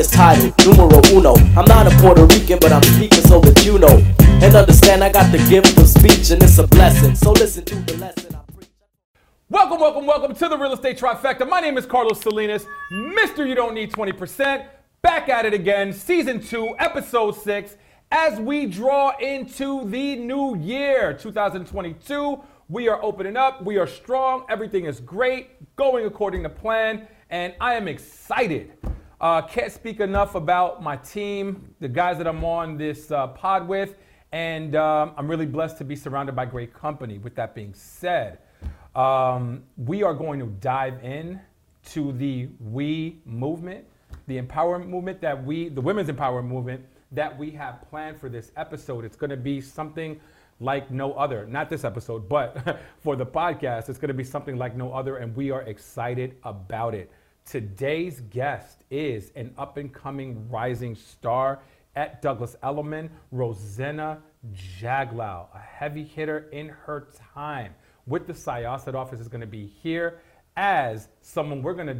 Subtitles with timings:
[0.00, 1.34] highest title, numero uno.
[1.56, 4.02] I'm not a Puerto Rican, but I'm speaking so that you know.
[4.42, 7.14] And understand I got the gift of speech, and it's a blessing.
[7.14, 8.36] So listen to the lesson.
[9.50, 11.46] Welcome, welcome, welcome to the Real Estate Trifecta.
[11.46, 13.46] My name is Carlos Salinas, Mr.
[13.46, 14.66] You Don't Need 20%.
[15.02, 17.76] Back at it again, season two, episode six,
[18.10, 22.40] as we draw into the new year, 2022.
[22.68, 27.52] We are opening up, we are strong, everything is great, going according to plan, and
[27.60, 28.72] I am excited.
[29.20, 33.68] Uh, can't speak enough about my team, the guys that I'm on this uh, pod
[33.68, 33.96] with,
[34.32, 37.18] and um, I'm really blessed to be surrounded by great company.
[37.18, 38.38] With that being said,
[38.94, 41.38] um, we are going to dive in
[41.90, 43.84] to the we movement,
[44.26, 46.82] the empowerment movement that we, the women's empowerment movement
[47.12, 49.04] that we have planned for this episode.
[49.04, 50.18] It's going to be something
[50.60, 51.44] like no other.
[51.44, 55.18] Not this episode, but for the podcast, it's going to be something like no other,
[55.18, 57.10] and we are excited about it.
[57.46, 61.60] Today's guest is an up and coming rising star
[61.96, 67.74] at Douglas Elliman, Rosanna Jaglow, a heavy hitter in her time
[68.06, 70.20] with the Syosset office, is going to be here
[70.56, 71.98] as someone we're going to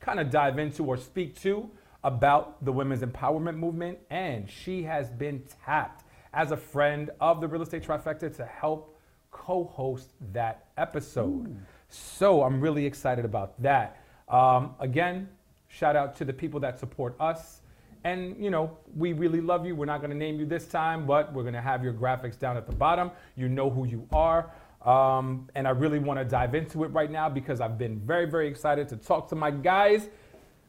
[0.00, 1.70] kind of dive into or speak to
[2.04, 3.98] about the women's empowerment movement.
[4.10, 8.98] And she has been tapped as a friend of the Real Estate Trifecta to help
[9.30, 11.56] co host that episode.
[11.88, 14.01] So I'm really excited about that.
[14.32, 15.28] Um, again,
[15.68, 17.60] shout out to the people that support us.
[18.04, 19.76] And you know, we really love you.
[19.76, 22.38] We're not going to name you this time, but we're going to have your graphics
[22.38, 23.12] down at the bottom.
[23.36, 24.50] You know who you are.
[24.84, 28.26] Um, and I really want to dive into it right now because I've been very,
[28.26, 30.08] very excited to talk to my guys,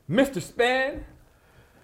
[0.07, 0.39] Mr.
[0.39, 1.03] Spann,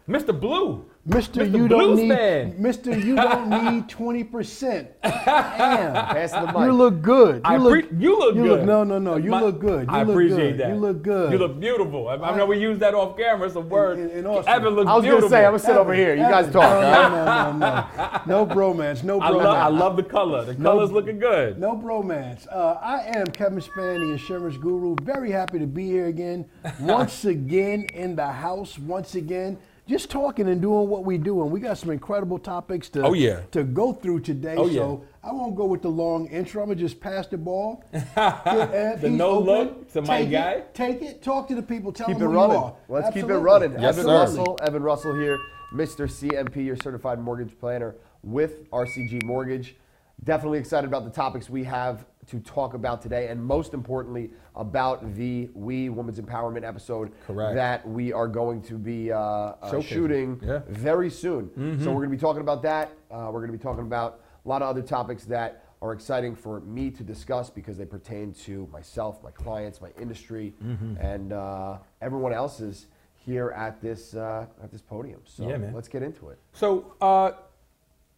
[0.09, 0.37] Mr.
[0.37, 1.45] Blue, Mr.
[1.45, 1.45] Mr.
[1.45, 2.59] You Blue don't need, Spann.
[2.59, 3.03] Mr.
[3.05, 4.89] You don't need twenty percent.
[5.03, 6.55] Damn, Pass the mic.
[6.57, 7.35] you look good.
[7.35, 7.85] You I look.
[7.85, 8.49] appre- you look you good.
[8.59, 9.17] Look, no, no, no.
[9.17, 9.87] You My- look good.
[9.87, 10.59] You I look appreciate good.
[10.61, 10.69] that.
[10.69, 11.31] You look good.
[11.31, 12.07] You look beautiful.
[12.09, 13.45] I, I know we use that off camera.
[13.47, 13.99] It's a word.
[13.99, 14.91] And- and also- Evan looks beautiful.
[14.91, 15.29] I was beautiful.
[15.29, 16.15] gonna say, I'm gonna sit over here.
[16.15, 16.63] You guys no, talk.
[16.63, 17.09] all right?
[17.11, 18.45] No, no, no, no.
[18.45, 19.03] No bromance.
[19.03, 19.43] No I bromance.
[19.43, 20.43] love, I love the color.
[20.43, 21.59] The color's looking good.
[21.59, 22.47] No bromance.
[22.51, 24.95] Uh, I am Kevin Spann, the insurance guru.
[25.03, 26.45] Very happy to be here again.
[26.79, 28.77] Once again in the house.
[28.79, 29.57] Once again,
[29.89, 31.41] just talking and doing what we do.
[31.41, 33.41] And we got some incredible topics to, Oh, yeah.
[33.51, 34.53] to go through today.
[34.55, 36.61] Oh, so I won't go with the long intro.
[36.61, 37.83] I'm going to just pass the ball.
[37.91, 39.45] The no open.
[39.47, 40.51] look to my Take guy.
[40.51, 41.23] It, take it.
[41.23, 41.91] Talk to the people.
[41.91, 42.55] Tell Keep it them who running.
[42.57, 42.75] you are.
[42.87, 43.71] Let's keep it running.
[43.73, 44.13] Yes, Evan sir.
[44.19, 45.39] Russell, Evan Russell here,
[45.73, 46.07] Mr.
[46.07, 49.75] CMP, your certified mortgage planner with RCG Mortgage.
[50.23, 55.15] Definitely excited about the topics we have to talk about today, and most importantly, about
[55.15, 57.55] the We Women's Empowerment episode Correct.
[57.55, 60.61] that we are going to be uh, uh, shooting Yeah.
[60.67, 61.47] very soon.
[61.47, 61.83] Mm-hmm.
[61.83, 62.91] So we're going to be talking about that.
[63.09, 66.35] Uh, we're going to be talking about a lot of other topics that are exciting
[66.35, 70.97] for me to discuss because they pertain to myself, my clients, my industry, Mm-hmm.
[70.97, 75.21] and uh, everyone else's here at this uh, at this podium.
[75.25, 76.37] So Yeah, let's get into it.
[76.53, 77.31] So, uh,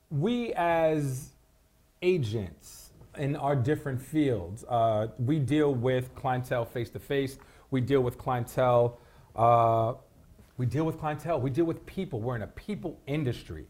[0.10, 1.30] we as
[2.02, 2.81] agents
[3.18, 7.38] in our different fields, uh, we deal with clientele face to face.
[7.70, 9.00] We deal with clientele.
[9.36, 9.94] Uh,
[10.58, 11.40] we deal with clientele.
[11.40, 12.20] We deal with people.
[12.20, 13.66] We're in a people industry,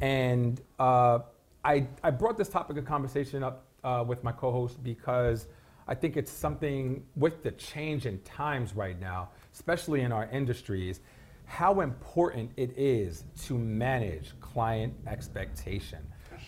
[0.00, 1.20] and uh,
[1.64, 5.46] I I brought this topic of conversation up uh, with my co-host because
[5.88, 11.00] I think it's something with the change in times right now, especially in our industries,
[11.44, 16.00] how important it is to manage client expectation.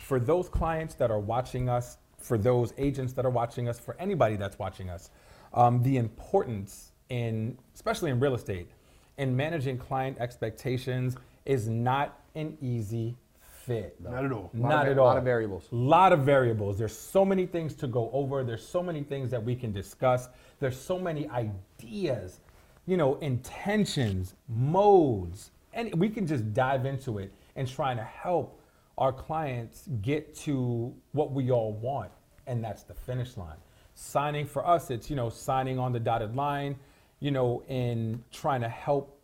[0.03, 3.97] For those clients that are watching us, for those agents that are watching us, for
[3.99, 5.11] anybody that's watching us,
[5.55, 8.71] um, the importance in, especially in real estate,
[9.17, 13.17] in managing client expectations is not an easy
[13.65, 13.97] fit.
[14.01, 14.51] Not at all.
[14.53, 15.07] Not of- at all.
[15.07, 15.69] lot of variables.
[15.73, 16.79] A lot of variables.
[16.79, 18.45] There's so many things to go over.
[18.45, 20.29] There's so many things that we can discuss.
[20.61, 22.41] There's so many ideas,
[22.87, 28.61] you know, intentions, modes, and we can just dive into it and trying to help
[28.99, 32.11] our clients get to what we all want,
[32.49, 33.59] and that's the finish line.
[33.95, 36.77] Signing for us, it's you know signing on the dotted line,
[37.21, 39.21] you know, in trying to help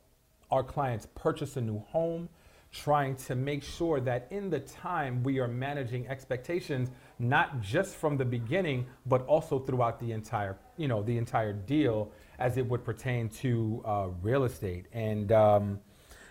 [0.51, 2.29] our clients purchase a new home,
[2.71, 8.17] trying to make sure that in the time we are managing expectations, not just from
[8.17, 12.85] the beginning, but also throughout the entire, you know, the entire deal as it would
[12.85, 14.87] pertain to uh, real estate.
[14.93, 15.81] And, um,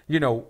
[0.07, 0.47] you know,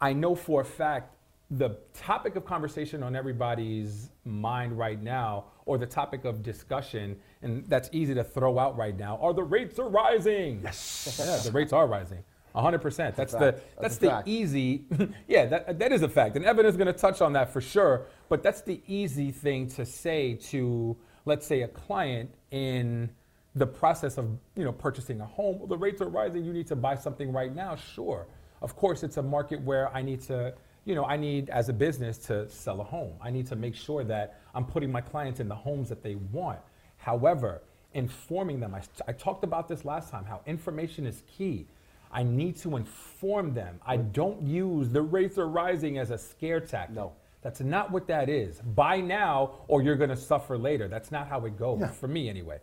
[0.00, 1.14] I know for a fact
[1.50, 7.64] the topic of conversation on everybody's mind right now, or the topic of discussion, and
[7.66, 10.60] that's easy to throw out right now, are the rates are rising.
[10.62, 11.16] Yes.
[11.26, 12.22] yeah, the rates are rising.
[12.54, 13.16] 100%.
[13.16, 14.28] That's, the that's, That's the fact.
[14.28, 14.84] easy.
[15.28, 16.36] yeah, that, that is a fact.
[16.36, 18.06] And Evan is going to touch on that for sure.
[18.28, 23.10] But that's the easy thing to say to, let's say, a client in
[23.56, 24.26] the process of
[24.56, 25.58] you know purchasing a home.
[25.58, 26.44] Well, the rates are rising.
[26.44, 27.76] You need to buy something right now.
[27.76, 28.26] Sure.
[28.62, 30.54] of course, it's a market where I need to,
[30.84, 33.14] you know, I need as a business to sell a home.
[33.20, 36.16] I need to make sure that I'm putting my clients in the homes that they
[36.16, 36.60] want.
[36.98, 37.62] However,
[37.94, 41.66] informing them, I, I talked about this last time, how information is key.
[42.12, 43.80] I need to inform them.
[43.84, 46.94] I don't use the rates are rising as a scare tactic.
[46.94, 47.12] No.
[47.42, 48.60] That's not what that is.
[48.60, 50.88] Buy now or you're going to suffer later.
[50.88, 52.58] That's not how it goes, for me anyway.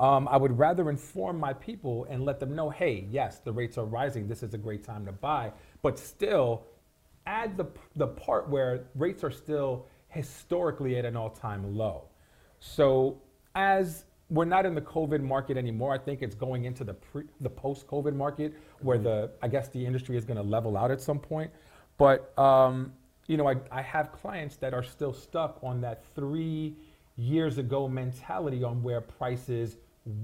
[0.00, 3.78] Um, I would rather inform my people and let them know hey, yes, the rates
[3.78, 4.26] are rising.
[4.26, 5.52] This is a great time to buy.
[5.80, 6.64] But still,
[7.26, 12.04] add the, the part where rates are still historically at an all time low.
[12.60, 13.20] So,
[13.54, 17.24] as we're not in the COVID market anymore, I think it's going into the, pre,
[17.40, 20.90] the post COVID market where the, I guess the industry is going to level out
[20.90, 21.50] at some point.
[21.98, 22.92] But, um,
[23.26, 26.76] you know, I, I have clients that are still stuck on that three
[27.16, 29.76] years ago mentality on where prices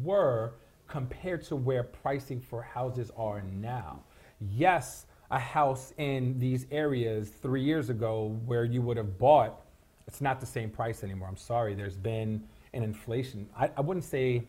[0.02, 0.54] were
[0.88, 4.00] compared to where pricing for houses are now.
[4.40, 9.62] Yes, a house in these areas three years ago where you would have bought,
[10.06, 11.26] it's not the same price anymore.
[11.26, 11.74] I'm sorry.
[11.74, 12.44] There's been
[12.74, 13.48] an inflation.
[13.58, 14.44] I, I wouldn't say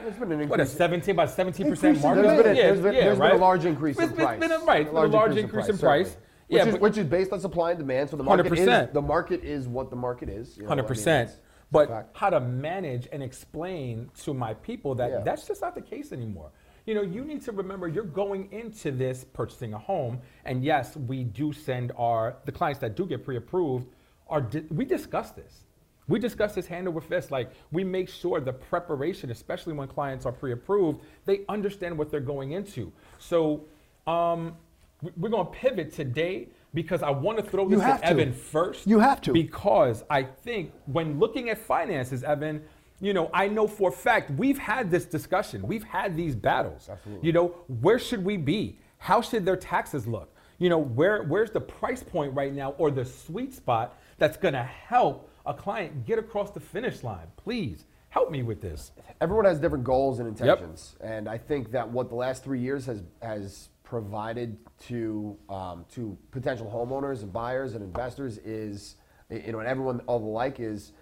[0.00, 0.48] There's been an increase.
[0.50, 0.78] what a increase.
[0.78, 2.22] 17 about 17 Increase percent in market.
[2.22, 4.40] There's been a- Yeah, there's been- yeah, there's been a large increase in been- price.
[4.40, 6.06] been a- right, A a large increase in price.
[6.08, 6.26] certainly.
[6.48, 8.08] Yeah, which, is, but- which is based on supply and demand.
[8.10, 8.88] So the market 100%.
[8.88, 10.56] is the market is what the market is.
[10.56, 11.28] you know, I mean, Hundred percent.
[11.28, 15.18] it's- it's But how to manage and explain to my people that Yeah.
[15.20, 16.50] that's just not the case anymore.
[16.86, 20.96] You know, you need to remember you're going into this purchasing a home, and yes,
[20.96, 23.86] we do send our the clients that do get pre-approved.
[24.28, 25.64] Are di- we discuss this?
[26.08, 27.30] We discuss this hand over fist.
[27.30, 32.20] Like we make sure the preparation, especially when clients are pre-approved, they understand what they're
[32.20, 32.92] going into.
[33.18, 33.64] So
[34.08, 34.56] um,
[35.02, 38.06] we- we're going to pivot today because I want to throw You this have to
[38.08, 38.12] to.
[38.12, 38.86] Evan first.
[38.88, 39.32] You have to.
[39.32, 42.62] Because I think when looking at finances, Evan,
[43.02, 45.60] you know, I know for a fact we've had this discussion.
[45.62, 46.88] We've had these battles.
[46.88, 47.26] Absolutely.
[47.26, 47.48] You know,
[47.80, 48.78] where should we be?
[48.98, 50.34] How should their taxes look?
[50.58, 54.54] You know, where where's the price point right now or the sweet spot that's going
[54.54, 57.26] to help a client get across the finish line?
[57.36, 58.92] Please help me with this.
[59.20, 62.86] everyone has different goals and intentions, and I think that what the last three years
[62.86, 64.56] has has provided
[64.86, 68.94] to um, to potential homeowners and buyers and investors is,
[69.28, 70.92] you know, and everyone all alike is,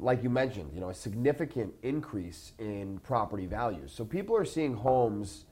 [0.00, 3.92] like you mentioned, you know, a significant increase in property values.
[3.92, 5.44] So people are seeing homes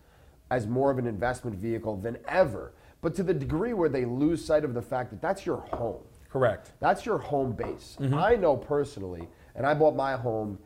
[0.50, 2.72] as more of an investment vehicle than ever,
[3.02, 6.02] but to the degree where they lose sight of the fact that that's your home.
[6.30, 6.72] Correct.
[6.80, 7.96] That's your home base.
[8.00, 8.14] Mm-hmm.
[8.14, 10.58] I know personally, and I bought my home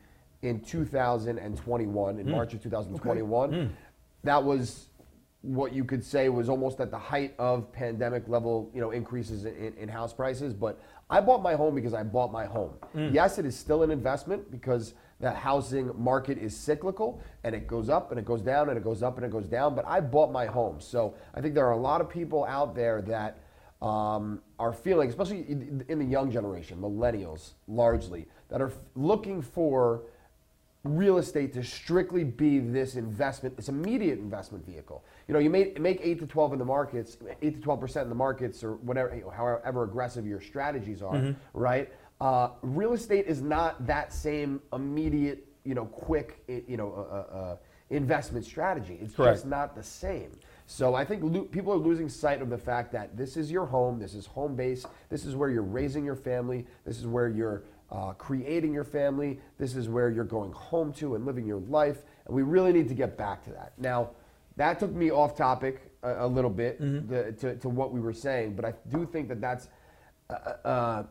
[0.43, 2.21] in 2021, Mm.
[2.21, 3.55] in March of 2021.
[3.55, 3.69] Okay.
[4.25, 4.87] That was
[5.43, 9.45] what you could say was almost at the height of pandemic level, you know, increases
[9.47, 10.53] in, in house prices.
[10.53, 10.79] But
[11.11, 12.73] I bought my home because I bought my home.
[12.95, 13.13] Mm.
[13.13, 17.91] Yes, it is still an investment because the housing market is cyclical and it goes
[17.91, 19.75] up and it goes down and it goes up and it goes down.
[19.75, 20.81] But I bought my home.
[20.81, 23.39] So I think there are a lot of people out there that
[23.83, 29.43] um, are feeling, especially in, in the young generation, millennials largely, that are f- looking
[29.43, 30.03] for
[30.85, 35.05] real estate to strictly be this investment, this immediate investment vehicle.
[35.29, 38.05] You know, you make, make eight to twelve in the markets, eight to twelve percent
[38.05, 41.93] in the markets, or whatever, you know, however aggressive your strategies are, right?
[42.21, 47.39] Uh, real estate is not that same immediate, you know, quick, you know, uh, uh,
[47.39, 47.57] uh,
[47.91, 48.99] investment strategy.
[49.01, 49.37] It's Correct.
[49.37, 50.31] just not the same.
[50.67, 53.67] So I think lo- people are losing sight of the fact that this is your
[53.67, 57.29] home, this is home base, this is where you're raising your family, this is where
[57.29, 61.61] you're uh, creating your family, this is where you're going home to and living your
[61.61, 63.73] life, and we really need to get back to that.
[63.79, 64.11] Now,
[64.57, 66.79] that took me off topic a, a little bit
[67.09, 69.69] the, to, to what we were saying, but I do think that that's.
[70.29, 71.03] Uh, uh,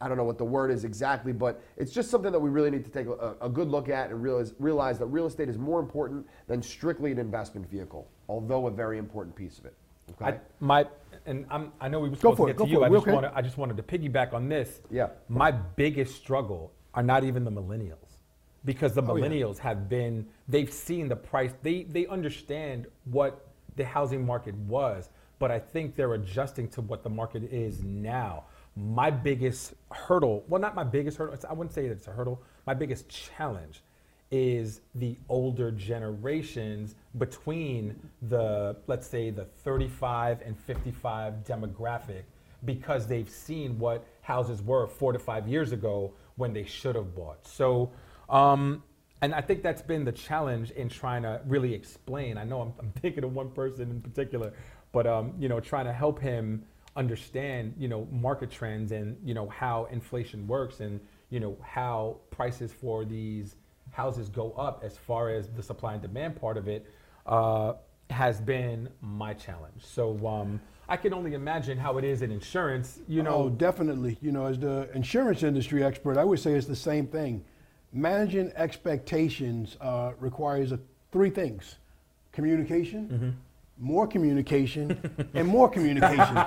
[0.00, 2.70] I don't know what the word is exactly, but it's just something that we really
[2.70, 5.56] need to take a, a good look at and realize, realize that real estate is
[5.56, 9.74] more important than strictly an investment vehicle, although a very important piece of it.
[10.12, 10.36] Okay?
[10.36, 10.86] I, my
[11.26, 12.84] and I'm, I know we were supposed to get go to you.
[12.84, 13.12] I just okay.
[13.12, 14.80] wanted I just wanted to piggyback on this.
[14.90, 15.08] Yeah.
[15.28, 18.18] My biggest struggle are not even the millennials,
[18.64, 19.26] because the Oh, yeah.
[19.26, 21.52] millennials have been they've seen the price.
[21.62, 27.02] They they understand what the housing market was, but I think they're adjusting to what
[27.02, 28.44] the market is now.
[28.74, 31.34] My biggest hurdle, well, not my biggest hurdle.
[31.34, 32.42] It's, I wouldn't say that it's a hurdle.
[32.66, 33.82] My biggest challenge
[34.30, 42.22] is the older generations between the let's say the 35 and 55 demographic
[42.64, 47.14] because they've seen what houses were four to five years ago when they should have
[47.14, 47.46] bought.
[47.46, 47.92] So
[48.28, 48.82] um,
[49.22, 52.36] and i think that's been the challenge in trying to really explain.
[52.36, 54.52] I know i'm, I'm thinking of one person in particular
[54.92, 56.64] but um, you know trying to help him
[56.96, 62.16] understand you know market trends and you know how inflation works and you know how
[62.30, 63.56] prices for these
[63.96, 66.86] houses go up as far as the supply and demand part of it
[67.24, 67.72] uh,
[68.10, 69.80] has been my challenge.
[69.82, 73.00] So um, I can only imagine how it is in insurance.
[73.08, 74.18] You know, oh, definitely.
[74.20, 77.42] You know, as the insurance industry expert, I would say it's the same thing.
[77.90, 80.76] Managing expectations uh, requires uh,
[81.10, 81.76] three things:
[82.32, 83.30] communication, Mm-hmm.
[83.78, 84.86] more communication,
[85.32, 86.36] and more communication.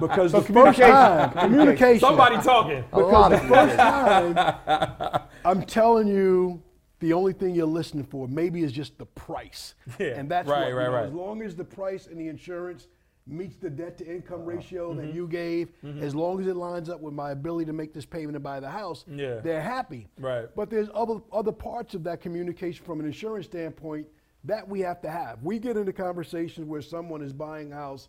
[0.00, 0.90] Because the first communication.
[0.92, 2.00] time, communication.
[2.00, 2.84] somebody talking.
[2.92, 6.62] A lot of Because the first time, I'm telling you,
[7.00, 9.74] the only thing you're listening for maybe is just the price.
[9.98, 11.06] Yeah, and that's right, what, you right, know, right.
[11.06, 12.88] As long as the price and the insurance
[13.26, 15.00] meets the debt to income ratio Mm-hmm.
[15.06, 15.68] that you gave,
[16.00, 18.60] as long as it lines up with my ability to make this payment and buy
[18.60, 19.36] the house, Yeah.
[19.40, 20.08] they're happy.
[20.18, 20.48] Right.
[20.56, 24.06] But there's other other parts of that communication from an insurance standpoint
[24.44, 25.42] that we have to have.
[25.42, 28.08] We get into conversations where someone is buying a house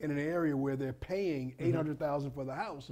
[0.00, 1.64] in an area where they're paying Mm-hmm.
[1.66, 2.90] eight hundred thousand for the house,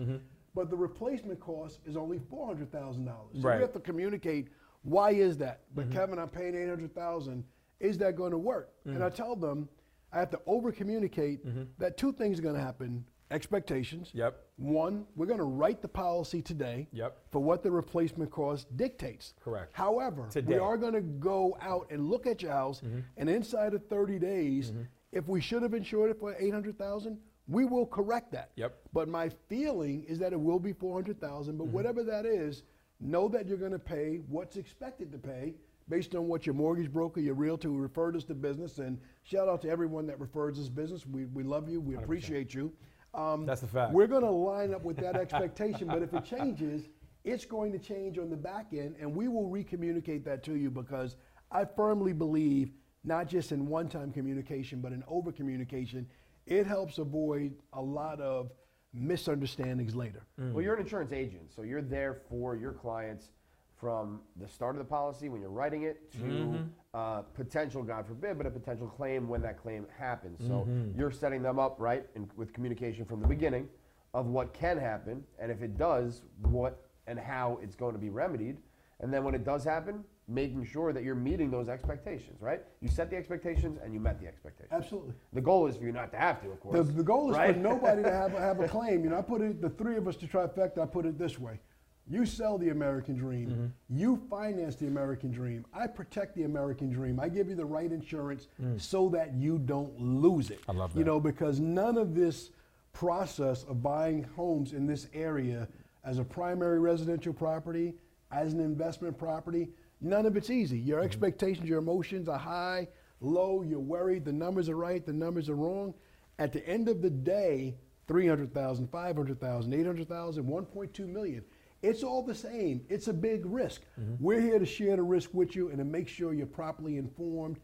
[0.54, 3.35] but the replacement cost is only four hundred thousand dollars.
[3.35, 3.57] So Right.
[3.57, 4.49] we have to communicate
[4.83, 5.61] why is that.
[5.75, 5.99] But mm-hmm.
[5.99, 7.45] Kevin, I'm paying eight hundred thousand.
[7.78, 8.73] Is that going to work?
[8.85, 9.02] And mm.
[9.04, 9.69] I tell them
[10.12, 11.62] I have to over communicate mm-hmm.
[11.78, 14.11] that two things are going to happen: expectations.
[14.12, 14.37] Yep.
[14.57, 17.16] One, we're going to write the policy today Yep.
[17.30, 19.35] for what the replacement cost dictates.
[19.42, 19.73] Correct.
[19.73, 20.54] However, Today.
[20.54, 23.00] we are going to go out and look at your house, mm-hmm.
[23.16, 24.73] and inside of 30 days,
[25.12, 27.19] if we should have insured it for 800,000,
[27.50, 28.52] we will correct that.
[28.57, 28.78] Yep.
[28.92, 31.59] But my feeling is that it will be 400,000.
[31.59, 32.62] But whatever that is,
[33.00, 35.54] know that you're going to pay what's expected to pay
[35.88, 38.78] based on what your mortgage broker, your realtor who referred us to business.
[38.78, 41.04] And shout out to everyone that refers us business.
[41.04, 41.80] We, we love you.
[41.80, 42.73] We appreciate you.
[43.12, 43.92] Um, That's the fact.
[43.92, 45.88] We're going to line up with that expectation.
[45.88, 46.85] but if it changes,
[47.25, 50.71] it's going to change on the back end, and we will recommunicate that to you
[50.71, 51.16] because
[51.50, 52.71] I firmly believe
[53.02, 56.07] not just in one-time communication, but in over communication,
[56.50, 58.50] it helps avoid a lot of
[58.92, 60.26] misunderstandings later.
[60.38, 60.52] Mm.
[60.52, 63.30] Well, you're an insurance agent, so you're there for your clients
[63.76, 66.64] from the start of the policy when you're writing it to mm-hmm.
[66.92, 70.38] uh, potential, God forbid, but a potential claim when that claim happens.
[70.40, 70.99] So mm-hmm.
[70.99, 73.69] you're setting them up right in, with communication from the beginning
[74.12, 78.11] of what can happen, and if it does, what and how it's going to be
[78.11, 78.59] remedied,
[78.99, 82.40] and then when it does happen, making sure that you're meeting those expectations.
[82.40, 82.62] Right?
[82.80, 84.72] You set the expectations and you met the expectations.
[84.72, 85.14] Absolutely.
[85.32, 86.76] The goal is for you not to have to, of course.
[86.76, 87.54] The, the goal is right?
[87.54, 89.04] for nobody to have, have a claim.
[89.04, 91.38] You know, I put it, the three of us to trifecta, I put it this
[91.38, 91.60] way.
[92.08, 93.50] You sell the American dream.
[93.50, 93.66] Mm-hmm.
[93.88, 95.64] You finance the American dream.
[95.72, 97.20] I protect the American dream.
[97.20, 100.60] I give you the right insurance so that you don't lose it.
[100.62, 100.75] Mm.
[100.75, 100.99] I love that.
[100.99, 102.50] You know, because none of this
[102.92, 105.68] process of buying homes in this area
[106.04, 107.94] as a primary residential property,
[108.32, 109.68] as an investment property,
[110.00, 110.78] none of it's easy.
[110.78, 111.07] Your mm-hmm.
[111.07, 112.88] expectations, your emotions are high,
[113.21, 115.95] low, you're worried, the numbers are right, the numbers are wrong.
[116.38, 117.76] At the end of the day,
[118.09, 121.45] 300,000, 500,000, 800,000, 1.2 million.
[121.83, 122.85] It's all the same.
[122.88, 123.83] It's a big risk.
[124.00, 124.14] Mm-hmm.
[124.19, 127.59] We're here to share the risk with you and to make sure you're properly informed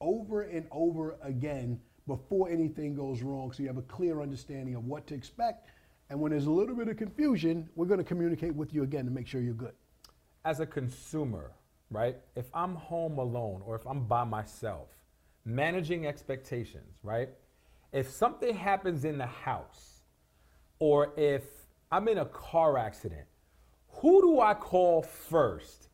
[0.00, 4.84] over and over again before anything goes wrong so you have a clear understanding of
[4.84, 5.70] what to expect.
[6.10, 9.04] And when there's a little bit of confusion, we're going to communicate with you again
[9.04, 9.74] to make sure you're good.
[10.44, 11.52] as a consumer,
[11.90, 12.16] right?
[12.36, 14.88] If I'm home alone or if I'm by myself,
[15.44, 17.30] managing expectations, right?
[17.92, 20.02] If something happens in the house
[20.78, 21.44] or if
[21.90, 23.26] I'm in a car accident,
[23.88, 25.88] who do I call first?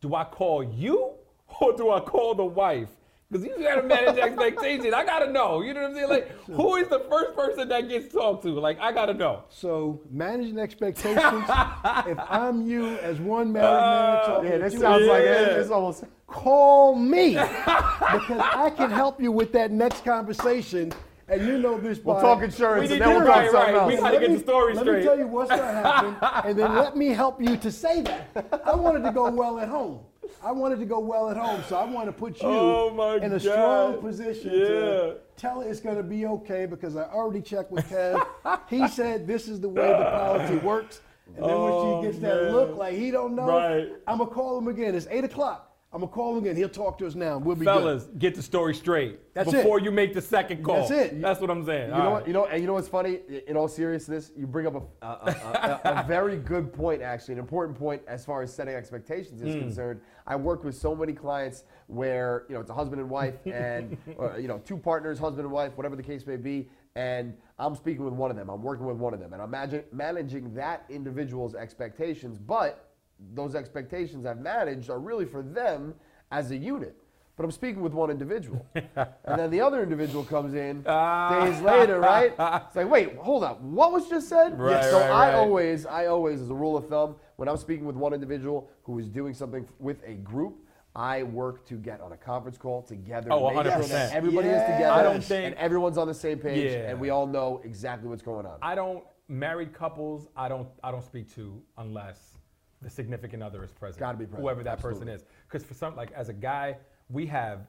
[0.00, 1.14] Do I call you
[1.60, 2.90] or do I call the wife?
[3.30, 4.92] Because you gotta manage expectations.
[4.92, 5.60] I gotta know.
[5.60, 6.08] You know what I'm saying?
[6.08, 8.48] Like, who is the first person that gets talked to?
[8.58, 9.44] Like, I gotta know.
[9.48, 11.16] So managing expectations.
[11.22, 15.42] if I'm you as one married man uh, talking yeah, that sounds like Yeah.
[15.42, 15.54] it.
[15.58, 16.04] This almost.
[16.26, 20.92] call me because I can help you with that next conversation.
[21.28, 22.00] And you know this.
[22.00, 23.86] We'll by- talk insurance We and need then we'll talk right, something right.
[23.86, 24.98] We gotta get the story let straight.
[24.98, 26.16] me tell you what's going to happen,
[26.50, 28.60] and then let me help you to say that.
[28.66, 30.00] I wanted to go well at home.
[30.42, 33.16] I wanted to go well at home, so I want to put you Oh, my
[33.16, 34.66] in a strong position Yeah.
[34.66, 38.26] to tell it it's going to be okay because I already checked with Kev.
[38.68, 41.00] he said this is the way the policy works.
[41.26, 43.88] And then Oh, when she gets that oh, look like he don't know, Right.
[44.06, 44.94] I'm gonna call him again.
[44.94, 45.70] It's eight o'clock.
[45.92, 46.54] I'm gonna call him again.
[46.54, 47.38] He'll talk to us now.
[47.38, 49.84] We'll be Fellas, get the story straight That's before it.
[49.84, 50.86] you make the second call.
[50.88, 51.20] That's it.
[51.20, 51.88] That's what I'm saying.
[51.88, 52.12] You All know right.
[52.12, 52.26] what?
[52.28, 53.18] You know, and you know what's funny?
[53.48, 57.34] In all seriousness, you bring up a, a, a, a, a very good point, actually,
[57.34, 59.60] an important point as far as setting expectations is hmm.
[59.60, 60.00] concerned.
[60.30, 63.98] I work with so many clients where you know it's a husband and wife, and
[64.16, 67.74] or, you know two partners, husband and wife, whatever the case may be, and I'm
[67.74, 68.48] speaking with one of them.
[68.48, 72.38] I'm working with one of them, and I'm managing that individual's expectations.
[72.38, 72.90] But
[73.34, 75.94] those expectations I've managed are really for them
[76.30, 76.96] as a unit.
[77.36, 78.66] But I'm speaking with one individual.
[78.74, 81.44] and then the other individual comes in Ah.
[81.44, 82.34] days later, right?
[82.66, 83.60] It's like, wait, hold up.
[83.62, 84.58] What was just said?
[84.60, 85.34] Right, so right, I right.
[85.36, 88.98] always, I always, as a rule of thumb, when I'm speaking with one individual who
[88.98, 90.58] is doing something with a group,
[90.94, 93.32] I work to get on a conference call together.
[93.32, 93.88] Oh, make sure 100%.
[93.88, 94.90] that Everybody is together.
[94.92, 96.90] I don't think- and everyone's on the same page, Yeah.
[96.90, 98.58] and we all know exactly what's going on.
[98.60, 100.28] I don't married couples.
[100.36, 100.68] I don't.
[100.84, 102.36] I don't speak to unless
[102.82, 104.00] the significant other is present.
[104.00, 105.06] Gotta be present, Whoever that absolutely.
[105.06, 105.24] person is.
[105.48, 106.76] Because for some, like as a guy,
[107.08, 107.60] we have.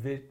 [0.00, 0.22] The,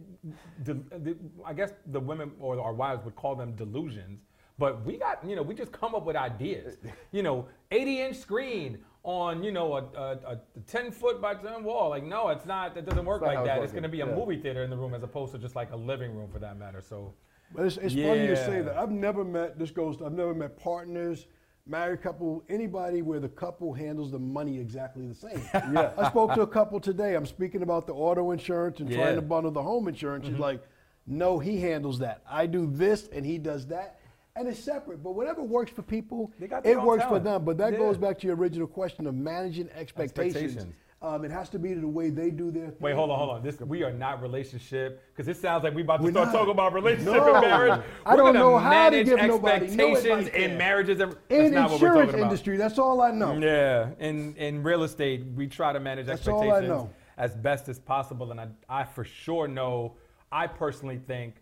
[0.64, 4.22] the, the, I guess the women or our wives would call them delusions,
[4.58, 6.78] but we got you know we just come up with ideas.
[7.12, 11.64] You know, 80 inch screen on you know a, a, a 10 foot by 10
[11.64, 11.90] wall.
[11.90, 12.78] Like no, it's not.
[12.78, 13.62] It doesn't work not like that.
[13.64, 14.16] It's going to be a Yeah.
[14.16, 16.58] movie theater in the room as opposed to just like a living room for that
[16.58, 16.82] matter.
[16.82, 17.14] So
[17.56, 18.78] But it's, it's funny you say that.
[18.78, 21.28] I've never met, this goes, I've never met partners,
[21.68, 25.42] married couple, anybody where the couple handles the money exactly the same.
[25.54, 25.92] yeah.
[25.98, 27.16] I spoke to a couple today.
[27.16, 28.98] I'm speaking about the auto insurance and Yeah.
[28.98, 30.26] trying to bundle the home insurance.
[30.26, 30.36] Mm-hmm.
[30.36, 30.64] He's like,
[31.06, 32.22] no, he handles that.
[32.30, 34.00] I do this and he does that.
[34.36, 37.24] And it's separate, but whatever works for people, They got their it works talent.
[37.24, 37.46] for them.
[37.46, 37.80] But that Yeah.
[37.80, 40.36] goes back to your original question of managing expectations.
[40.36, 40.74] Expectations.
[41.04, 42.78] Um, it has to be the way they do their thing.
[42.80, 43.44] Wait, hold on, hold on.
[43.44, 46.32] This we are not relationship because it sounds like we about to We're start not.
[46.34, 47.34] talking about relationship No.
[47.36, 47.82] and marriage.
[48.06, 51.00] I We're don't gonna know how to manage give nobody no expectations advice in marriages.
[51.02, 52.24] and- That's In not what we're insurance talking about.
[52.32, 53.34] industry, that's all I know.
[53.38, 56.90] Yeah, in in real estate, we try to manage That's all I expectations know.
[57.18, 59.94] as best as possible, and I, I for sure know.
[60.32, 61.36] I personally think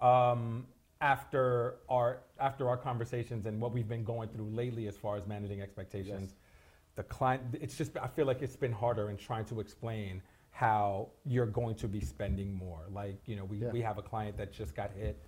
[0.00, 0.66] um,
[1.00, 5.26] after our after our conversations and what we've been going through lately, as far as
[5.26, 6.36] managing expectations,
[6.94, 11.08] the client, it's just I feel like it's been harder in trying to explain how
[11.26, 12.80] you're going to be spending more.
[12.90, 15.18] Like you know, we we have a client that just got hit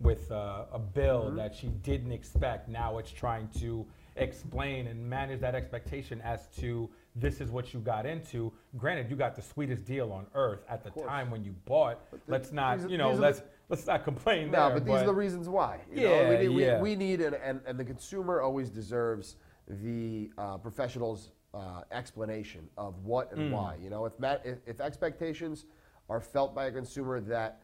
[0.00, 1.36] with uh, a bill Mm-hmm.
[1.36, 2.68] that she didn't expect.
[2.68, 3.84] Now it's trying to
[4.16, 8.52] explain and manage that expectation as to this is what you got into.
[8.76, 12.00] Granted, you got the sweetest deal on earth at the time when you bought.
[12.26, 14.74] Let's not, you know, let's let's not complain No, there.
[14.78, 15.80] but these are the reasons why.
[15.92, 16.10] you know?
[16.22, 16.80] Yeah, we need, yeah.
[16.80, 19.36] We, we need an, and, and the consumer always deserves
[19.68, 23.76] the uh, professional's uh, explanation of what and why.
[23.82, 25.64] You know, if, ma- if if expectations
[26.08, 27.60] are felt by a consumer that,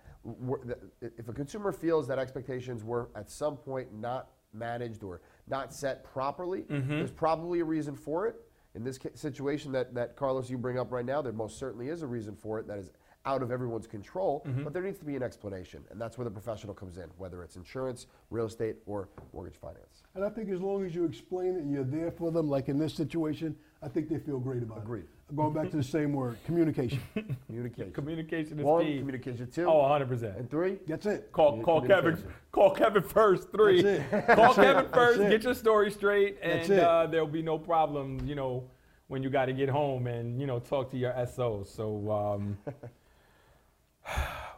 [0.64, 5.72] that if a consumer feels that expectations were at some point not managed or not
[5.72, 6.90] set properly, Mm-hmm.
[6.90, 8.36] there's probably a reason for it.
[8.74, 11.88] In this ca- situation that, that Carlos you bring up right now, there most certainly
[11.88, 12.90] is a reason for it that is
[13.26, 14.64] out of everyone's control, Mm-hmm.
[14.64, 17.42] but there needs to be an explanation, and that's where the professional comes in, whether
[17.42, 20.02] it's insurance, real estate, or mortgage finance.
[20.14, 22.68] And I think as long as you explain it and you're there for them, like
[22.68, 25.00] in this situation, I think they feel great about Agreed.
[25.00, 25.08] it.
[25.30, 25.36] Agreed.
[25.36, 27.00] Going back to the same word, communication.
[27.46, 27.92] Communication.
[27.92, 28.98] communication is One, key.
[28.98, 29.64] communication two.
[29.64, 30.36] Oh, 100 percent.
[30.36, 30.78] and three.
[30.86, 31.32] That's it.
[31.32, 32.22] Call call Kevin.
[32.52, 33.50] Call Kevin first.
[33.50, 33.80] Three.
[33.82, 34.26] That's it.
[34.36, 35.18] Call Kevin first.
[35.18, 35.30] That's it.
[35.30, 36.84] Get your story straight, That's and it.
[36.84, 38.20] uh, there'll be no problem.
[38.26, 38.64] You know,
[39.08, 41.70] when you got to get home and you know talk to your SOs.
[41.70, 42.58] So, um,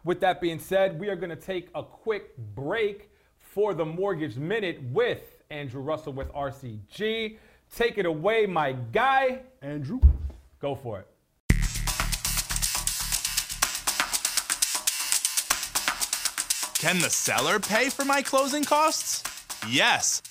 [0.04, 4.36] with that being said, we are going to take a quick break for the Mortgage
[4.36, 7.38] Minute with Andrew Russell with RCG.
[7.74, 9.40] Take it away, my guy.
[9.62, 10.00] Andrew.
[10.60, 11.08] Go for it.
[16.78, 19.22] Can the seller pay for my closing costs?
[19.68, 20.22] Yes.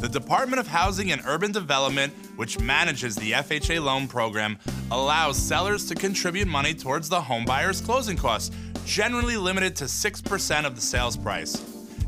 [0.00, 4.58] The Department of Housing and Urban Development, which manages the FHA loan program,
[4.90, 10.74] allows sellers to contribute money towards the homebuyer's closing costs, generally limited to 6% of
[10.74, 11.62] the sales price.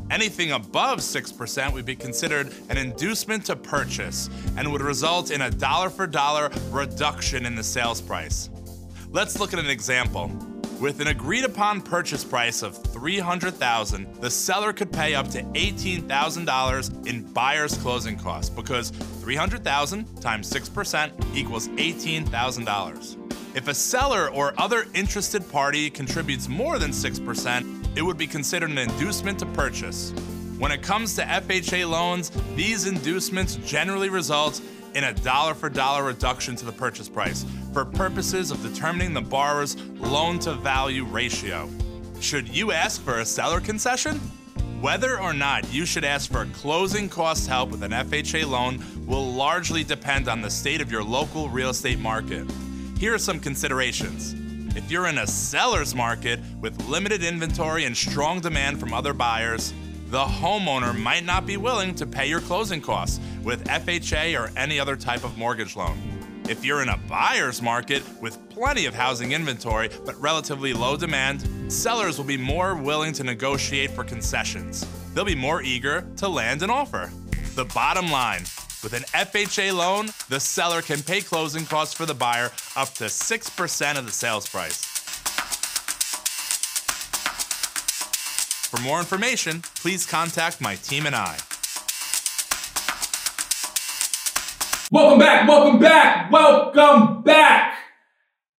[0.09, 5.49] Anything above 6% would be considered an inducement to purchase and would result in a
[5.49, 8.49] dollar for dollar reduction in the sales price.
[9.09, 10.29] Let's look at an example.
[10.81, 17.07] With an agreed upon purchase price of 300,000, the seller could pay up to $18,000
[17.07, 23.55] in buyer's closing costs because 300,000 times 6% equals $18,000.
[23.55, 28.71] If a seller or other interested party contributes more than 6%, it would be considered
[28.71, 30.09] an inducement to purchase.
[30.57, 34.59] When it comes to FHA loans, these inducements generally result
[34.93, 39.21] in a dollar for dollar reduction to the purchase price for purposes of determining the
[39.21, 41.69] borrower's loan to value ratio.
[42.19, 44.19] Should you ask for a seller concession?
[44.81, 49.31] Whether or not you should ask for closing cost help with an FHA loan will
[49.31, 52.49] largely depend on the state of your local real estate market.
[52.97, 54.35] Here are some considerations.
[54.75, 59.73] If you're in a seller's market with limited inventory and strong demand from other buyers,
[60.11, 64.77] the homeowner might not be willing to pay your closing costs with FHA or any
[64.77, 65.97] other type of mortgage loan.
[66.49, 71.71] If you're in a buyer's market with plenty of housing inventory but relatively low demand,
[71.71, 74.85] sellers will be more willing to negotiate for concessions.
[75.13, 77.09] They'll be more eager to land an offer.
[77.55, 78.41] The bottom line
[78.83, 83.05] with an FHA loan, the seller can pay closing costs for the buyer up to
[83.05, 84.90] 6% of the sales price.
[88.71, 91.37] For more information, please contact my team and I.
[94.89, 97.79] Welcome back, welcome back, welcome back.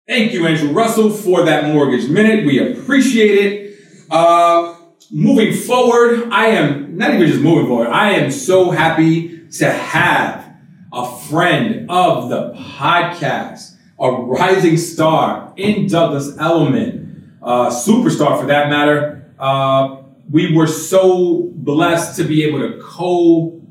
[0.10, 2.45] Thank you, Andrew Russell, for that mortgage minute.
[2.45, 3.80] We appreciate it.
[4.10, 4.76] Uh,
[5.12, 10.54] moving forward, I am not even just moving forward, I am so happy to have
[10.91, 18.69] a friend of the podcast, a rising star in Douglas Elliman, uh, superstar for that
[18.69, 19.34] matter.
[19.39, 20.01] Uh,
[20.32, 23.62] we were so blessed to be able to co,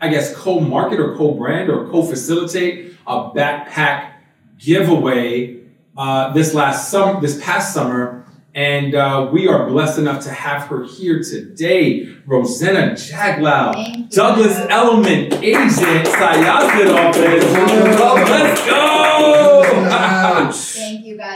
[0.00, 4.14] I guess, co-market or co-brand or co-facilitate a backpack
[4.58, 5.60] giveaway
[5.96, 10.62] uh, this last summer, this past summer, and uh, we are blessed enough to have
[10.62, 17.44] her here today, Rosanna Jaglow, Douglas Elliman agent, Syosset office.
[18.30, 18.86] Let's go!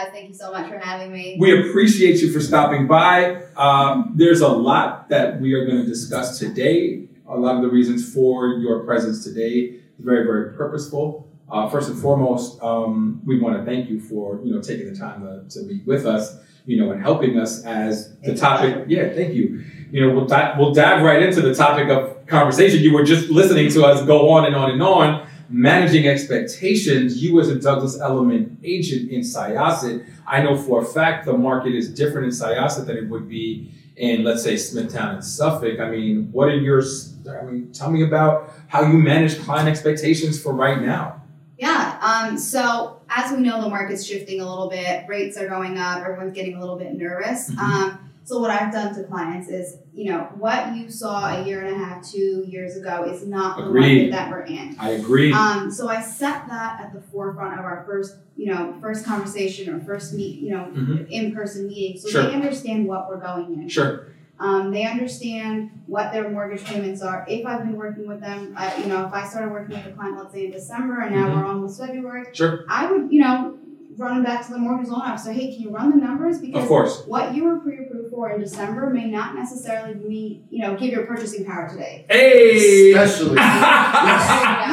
[0.05, 0.21] Thank you guys.
[0.21, 1.37] Thank you so much for having me.
[1.39, 3.43] We appreciate you for stopping by.
[3.57, 7.09] Um, there's a lot that we are going to discuss today.
[7.27, 11.29] A lot of the reasons for your presence today is very, very purposeful.
[11.51, 14.99] Uh, first and foremost, um, we want to thank you for you know taking the
[14.99, 18.85] time to, to meet with us, you know, and helping us as the topic.
[18.89, 19.63] Yeah, thank you.
[19.91, 22.81] You know, we'll di- we'll dive right into the topic of conversation.
[22.81, 27.23] You were just listening to us go on and on and on, managing expectations.
[27.23, 31.75] You as a Douglas Elliman agent in Syosset, I know for a fact the market
[31.75, 35.79] is different in Syosset than it would be in, let's say, Smithtown and Suffolk.
[35.81, 36.83] I mean, what are your,
[37.29, 41.23] I mean, tell me about how you manage client expectations for right now.
[41.59, 41.99] Yeah.
[42.03, 45.05] Um, so as we know, the market's shifting a little bit.
[45.09, 46.01] Rates are going up.
[46.01, 47.51] Everyone's getting a little bit nervous.
[47.51, 47.59] Mhm.
[47.59, 51.63] Um, so what I've done to clients is, you know, what you saw a year
[51.65, 54.11] and a half, two years ago is not the Agreed.
[54.11, 54.77] market that we're in.
[54.79, 55.31] I agree.
[55.33, 59.73] Um, so I set that at the forefront of our first, you know, first conversation
[59.75, 61.07] or first meet, you know, Mhm.
[61.11, 62.23] in-person meeting, so Sure.
[62.23, 63.69] they understand what we're going in.
[63.69, 64.07] Sure.
[64.41, 67.25] Um, they understand what their mortgage payments are.
[67.29, 69.91] If I've been working with them, I, you know, if I started working with a
[69.93, 71.35] client, let's say in December, and now Mhm.
[71.37, 72.65] we're almost February, Sure.
[72.69, 73.54] I would, you know,
[73.97, 75.33] run them back to the mortgage loan officer.
[75.33, 76.39] Hey, can you run the numbers?
[76.41, 77.05] Because Of course.
[77.07, 81.07] what you were pre-approved for in December may not necessarily meet, you know, give your
[81.07, 82.05] purchasing power today.
[82.09, 82.93] Hey!
[82.93, 83.37] Especially.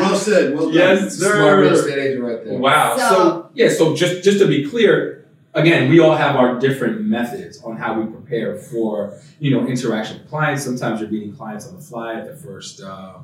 [0.02, 0.56] Well said.
[0.56, 1.34] Well Yes, sir.
[1.36, 2.58] Smart real estate agent right there.
[2.58, 2.98] Wow.
[2.98, 7.02] So, So- yeah, so just just to be clear, again, we all have our different
[7.02, 10.64] methods on how we prepare for you know interaction with clients.
[10.64, 13.16] Sometimes you're meeting clients on the fly at the first uh,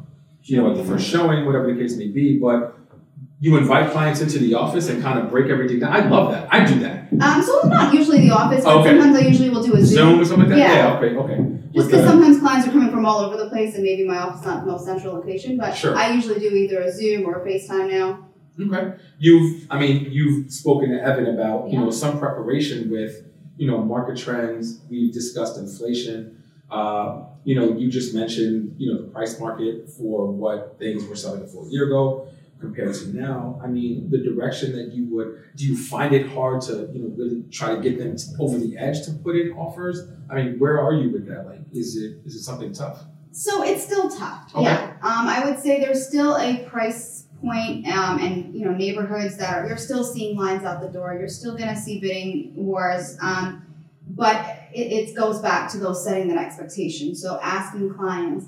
[0.43, 2.37] you know at the first showing, whatever the case may be.
[2.37, 2.76] But
[3.39, 5.93] you invite clients into the office and kind of break everything down.
[5.93, 6.47] I love that.
[6.51, 7.07] I do that.
[7.21, 8.89] Um, so it's not usually the office, but Okay.
[8.89, 10.75] sometimes I usually will do a Zoom or something like that.
[10.75, 10.97] Yeah.
[10.97, 11.15] okay.
[11.15, 11.53] Okay.
[11.73, 14.39] Just because sometimes clients are coming from all over the place, and maybe my office
[14.39, 15.95] is not the most central location, but Sure.
[15.95, 18.25] I usually do either a Zoom or a FaceTime now.
[18.59, 18.93] Okay.
[19.19, 23.23] You've, I mean, you've spoken to Evan about, you know, some preparation with,
[23.57, 24.79] you know, market trends.
[24.89, 26.41] We've discussed inflation.
[26.71, 31.15] Uh, you know, you just mentioned, you know, the price market for what things were
[31.15, 32.27] selling for a year ago
[32.59, 33.59] compared to now.
[33.63, 37.13] I mean, the direction that you would, do you find it hard to, you know,
[37.15, 40.07] really try to get them t- over the edge to put in offers?
[40.29, 41.45] I mean, where are you with that?
[41.45, 43.03] Like, is it, is it something tough?
[43.31, 44.55] So it's still tough.
[44.55, 44.63] Okay.
[44.63, 44.93] Yeah.
[45.03, 49.53] Um, I would say there's still a price point, um, and you know neighborhoods that
[49.53, 51.15] are you're still seeing lines out the door.
[51.19, 53.15] You're still gonna see bidding wars.
[53.21, 53.63] Um,
[54.09, 54.43] but
[54.73, 57.13] it, it goes back to those setting that expectation.
[57.13, 58.47] So asking clients,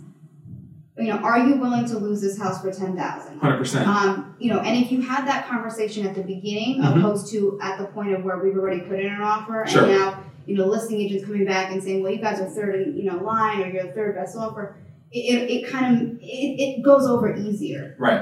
[1.00, 3.40] you know, are you willing to lose this house for ten thousand?
[3.40, 3.88] 100%.
[3.88, 6.98] Um, you know, and if you had that conversation at the beginning, Mhm.
[7.00, 9.84] opposed to at the point of where we've already put in an offer, Sure.
[9.84, 12.76] and now you know listing agents coming back and saying, well, you guys are third
[12.76, 14.76] in you know line, or you're the third best offer,
[15.12, 17.96] it, it, it kind of it, it goes over easier.
[17.98, 18.22] Right.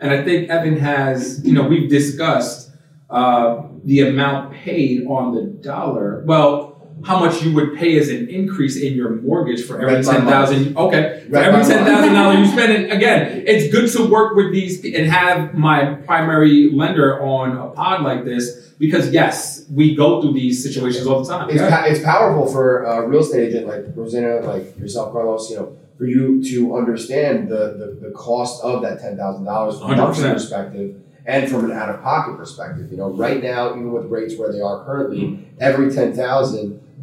[0.00, 2.70] And I think Evan has, you know, we've discussed
[3.10, 6.22] uh, the amount paid on the dollar.
[6.26, 6.67] Well,
[7.04, 10.26] how much you would pay as an increase in your mortgage for every Read ten
[10.26, 10.76] thousand.
[10.76, 11.86] Okay, for Read every my ten mind.
[11.96, 12.72] thousand dollars you spend.
[12.84, 17.70] And again, it's good to work with these and have my primary lender on a
[17.70, 21.50] pod like this because yes, we go through these situations all the time.
[21.50, 25.56] It's, pa- it's powerful for a real estate agent like Rosanna, like yourself, Carlos, you
[25.56, 30.24] know, for you to understand the, the, the cost of that $10,000 from a monthly
[30.24, 30.32] 100%.
[30.32, 30.94] perspective
[31.26, 32.88] and from an out of pocket perspective.
[32.92, 35.88] You know, right now, even with rates where they are currently, every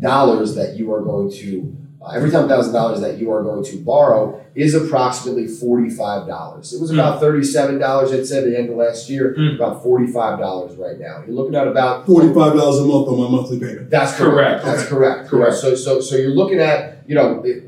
[0.01, 4.41] $10,000 that you are going to, uh, every $10,000 that you are going to borrow
[4.55, 6.73] is approximately $45.
[6.73, 9.55] It was about $37, I'd say, at the end of last year, Mm.
[9.55, 11.23] about $45 right now.
[11.25, 13.89] You're looking at about Forty-five dollars a month on my monthly payment.
[13.89, 14.63] that's Correct.
[14.63, 14.65] correct.
[14.65, 15.27] That's correct.
[15.29, 15.55] Correct.
[15.55, 17.63] So so so you're looking at you know it-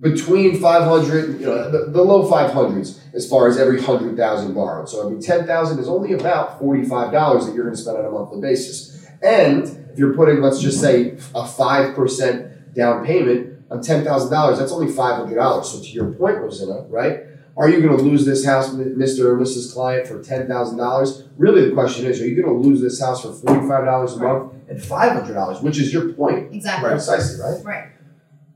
[0.00, 4.88] between 500 you know the, the low 500s as far as every 100,000 borrowed.
[4.88, 8.40] So every 10,000 is only about $45 that you're going to spend on a monthly
[8.40, 9.04] basis.
[9.22, 14.86] And if you're putting let's just say a 5% down payment on $10,000, that's only
[14.86, 15.64] $500.
[15.64, 17.24] So to your point Rosanna, right?
[17.56, 19.24] are you going to lose this house, Mr.
[19.24, 19.74] or Mrs.
[19.74, 21.24] Client, for ten thousand dollars?
[21.36, 24.20] Really, the question is, are you going to lose this house for forty-five dollars a
[24.20, 26.84] month and five hundred dollars, which is your point Exactly.
[26.88, 26.92] Right.
[26.94, 27.64] precisely, right?
[27.64, 27.88] Right.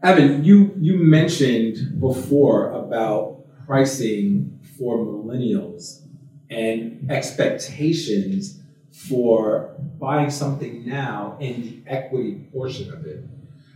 [0.05, 6.03] Evan, you you mentioned before about pricing for millennials
[6.49, 8.62] and expectations
[9.09, 13.25] for buying something now and the equity portion of it.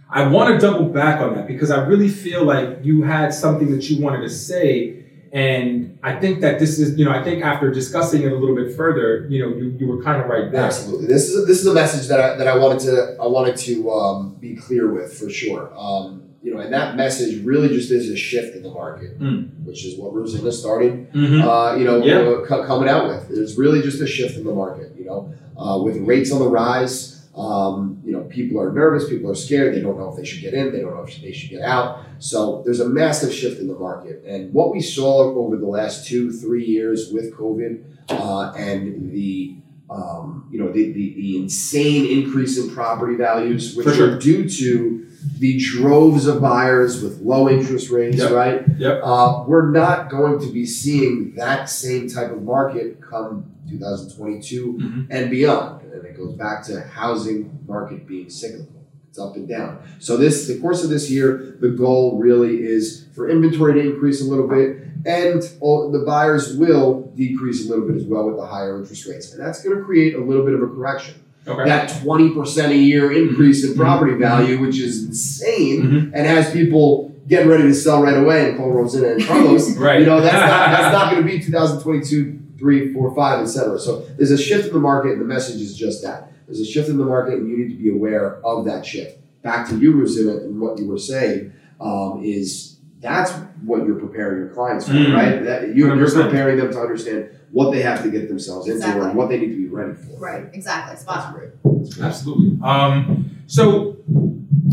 [0.09, 3.71] I want to double back on that because I really feel like you had something
[3.73, 5.05] that you wanted to say.
[5.33, 8.55] And I think that this is, you know, I think after discussing it a little
[8.55, 10.65] bit further, you know, you, you were kind of right there.
[10.65, 11.09] Absolutely.
[11.09, 13.91] This is this is a message that I, that I wanted to I wanted to
[13.91, 15.73] um, be clear with for sure.
[15.77, 19.49] Um, you know, and that message really just is a shift in the market, Mm.
[19.65, 21.13] which is what Rosina started.
[21.13, 21.43] Mhm.
[21.43, 22.43] Uh, you know, Yeah.
[22.47, 23.37] co- coming out with.
[23.39, 24.93] It's really just a shift in the market.
[24.99, 27.13] You know, uh, with rates on the rise.
[27.37, 29.09] Um, you know, people are nervous.
[29.11, 29.75] People are scared.
[29.75, 30.73] They don't know if they should get in.
[30.73, 31.99] They don't know if they should get out.
[32.19, 34.23] So there's a massive shift in the market.
[34.27, 39.57] And what we saw over the last two, three years with COVID uh, and the
[39.91, 44.17] um, you know the, the, the insane increase in property values, which sure.
[44.17, 45.07] are due to
[45.39, 48.31] the droves of buyers with low interest rates, Yep.
[48.33, 48.63] right?
[48.79, 49.01] Yep.
[49.03, 55.07] Uh, we're not going to be seeing that same type of market come 2022 Mhm.
[55.11, 55.83] and beyond.
[55.93, 58.76] And it goes back to housing market being cyclical.
[59.17, 59.79] It's up and down.
[59.99, 64.21] So this, the course of this year, the goal really is for inventory to increase
[64.21, 64.77] a little bit,
[65.07, 69.07] and all, the buyers will decrease a little bit as well with the higher interest
[69.07, 71.15] rates, and that's going to create a little bit of a correction.
[71.49, 71.65] Okay.
[71.65, 73.77] That twenty percent a year increase in Mhm.
[73.77, 76.11] property value, which is insane, Mhm.
[76.13, 79.77] and has people getting ready to sell right away and call Rosina and Carlos.
[79.79, 80.01] Right.
[80.01, 83.79] You know, that's not that's not going to be 2022, three, four, five, etc.
[83.79, 86.33] So there's a shift in the market, and the message is just that.
[86.47, 89.19] There's a shift in the market, and you need to be aware of that shift.
[89.43, 93.31] Back to you, Rosina, and what you were saying um, is that's
[93.65, 95.15] what you're preparing your clients for, Mm.
[95.15, 95.45] right?
[95.45, 99.07] That you, you're preparing them to understand what they have to get themselves into Exactly.
[99.09, 100.19] and what they need to be ready for.
[100.19, 100.47] Right.
[100.53, 100.97] Exactly.
[100.97, 101.35] Spot That's on.
[101.35, 101.51] great.
[101.85, 102.07] That's great.
[102.07, 102.59] Absolutely.
[102.63, 103.97] Um, so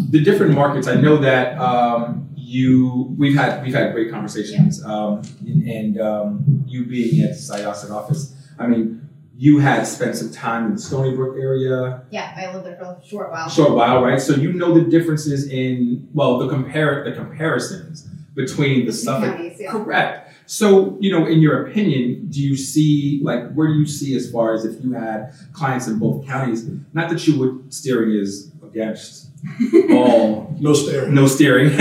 [0.09, 5.21] the different markets, I know that um, you we've had we've had great conversations, um,
[5.45, 10.65] and um, you being at the Syosset office, I mean, you had spent some time
[10.67, 13.49] in the Stony Brook area, Yeah, I lived there for a short while.
[13.49, 14.21] short while, right?
[14.21, 19.35] So you know the differences in well, the compare the comparisons between the Two Suffolk
[19.35, 19.71] counties, yeah.
[19.71, 20.19] Correct.
[20.45, 24.29] So, you know, in your opinion, do you see, like, where do you see as
[24.29, 26.67] far as if you had clients in both counties?
[26.93, 29.29] Not that you would, steering is against
[29.91, 31.13] all, No steering.
[31.15, 31.69] no steering.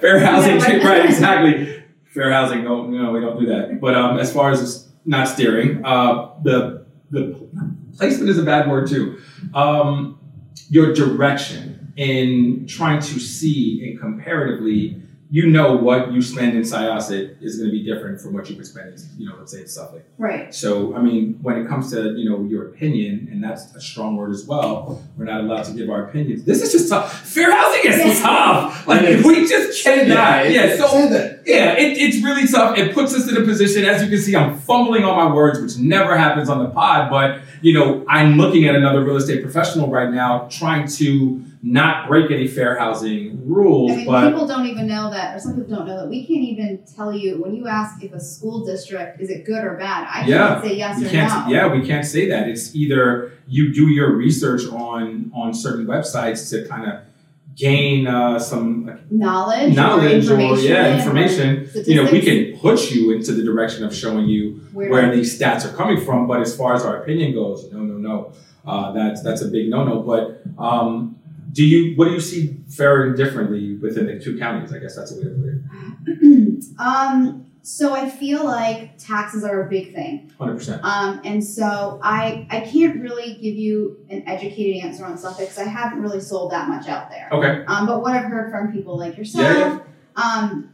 [0.00, 0.82] Fair housing, Yeah, right.
[0.84, 1.84] right, exactly.
[2.06, 3.78] Fair housing, no, no, we don't do that.
[3.80, 7.48] But um, as far as not steering, uh, the, the
[7.96, 9.18] placement is a bad word too.
[9.54, 10.20] Um,
[10.68, 17.42] your direction in trying to see and comparatively, you know what you spend in Syosset
[17.42, 19.60] is going to be different from what you would spend in, you know, let's say
[19.60, 20.02] in Suffolk.
[20.16, 20.54] Right.
[20.54, 24.16] So, I mean, when it comes to, you know, your opinion, and that's a strong
[24.16, 26.44] word as well, we're not allowed to give our opinions.
[26.44, 27.12] This is just tough.
[27.28, 28.22] Fair housing is Yeah.
[28.22, 28.86] tough.
[28.88, 29.24] Like, It is.
[29.26, 30.50] we just cannot.
[30.50, 31.42] Yeah, so Say that.
[31.44, 32.78] yeah, it, it's really tough.
[32.78, 35.60] It puts us in a position, as you can see, I'm fumbling on my words,
[35.60, 37.10] which never happens on the pod.
[37.10, 42.08] But you know, I'm looking at another real estate professional right now, trying to not
[42.08, 43.90] break any fair housing rules.
[43.92, 46.08] I mean, but people don't even know that, or some people don't know that.
[46.08, 49.64] We can't even tell you when you ask if a school district is it good
[49.64, 50.06] or bad.
[50.08, 50.48] I Yeah.
[50.48, 51.46] can't say yes or no.
[51.48, 52.48] Yeah, we can't say that.
[52.48, 57.00] It's either you do your research on on certain websites to kind of
[57.56, 61.70] gain uh, some Knowledge, knowledge or or information, yeah or information.
[61.86, 65.36] You know, we can push you into the direction of showing you where, where these
[65.36, 66.28] stats are coming from.
[66.28, 68.32] But as far as our opinion goes, no, no, no.
[68.64, 70.02] Uh, that's that's a big no-no.
[70.02, 71.17] But um,
[71.52, 74.72] do you what do you see faring differently within the two counties?
[74.72, 76.64] I guess that's a way to put it.
[76.78, 80.32] um, so I feel like taxes are a big thing.
[80.38, 80.82] Hundred percent.
[80.84, 85.58] Um, and so I I can't really give you an educated answer on Suffolk because
[85.58, 87.28] I haven't really sold that much out there.
[87.32, 87.64] Okay.
[87.66, 89.80] Um, but what I've heard from people like yourself, Yeah,
[90.16, 90.72] um,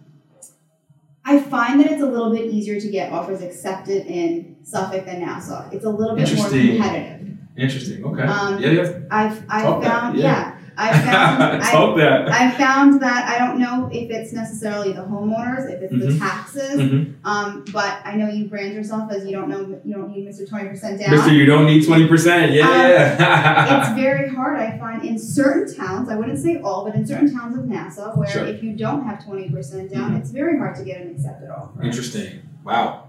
[1.25, 5.21] I find that it's a little bit easier to get offers accepted in Suffolk than
[5.21, 5.71] Nassau.
[5.71, 7.39] It's a little bit more competitive.
[7.57, 8.05] Interesting.
[8.05, 8.23] Okay.
[8.23, 8.99] Um, yeah, yeah.
[9.11, 10.25] I've I've Talk found yeah.
[10.25, 10.54] yeah.
[10.77, 12.29] I've found Let's I, hope that.
[12.31, 16.19] I found that I don't know if it's necessarily the homeowners, if it's the Mhm.
[16.19, 17.15] taxes, Mhm.
[17.25, 20.49] um, but I know you brand yourself as you don't know you don't need Mr.
[20.49, 21.11] Twenty percent down.
[21.11, 22.53] Mister, you don't need twenty percent.
[22.53, 23.81] Yeah, Um, yeah.
[23.89, 27.33] it's very hard, I find, in certain towns, I wouldn't say all, but in certain
[27.35, 28.45] towns of Nassau, where Sure.
[28.45, 30.19] if you don't have 20% down, Mhm.
[30.21, 31.83] it's very hard to get an accepted offer.
[31.83, 32.41] Interesting.
[32.65, 33.04] Wow.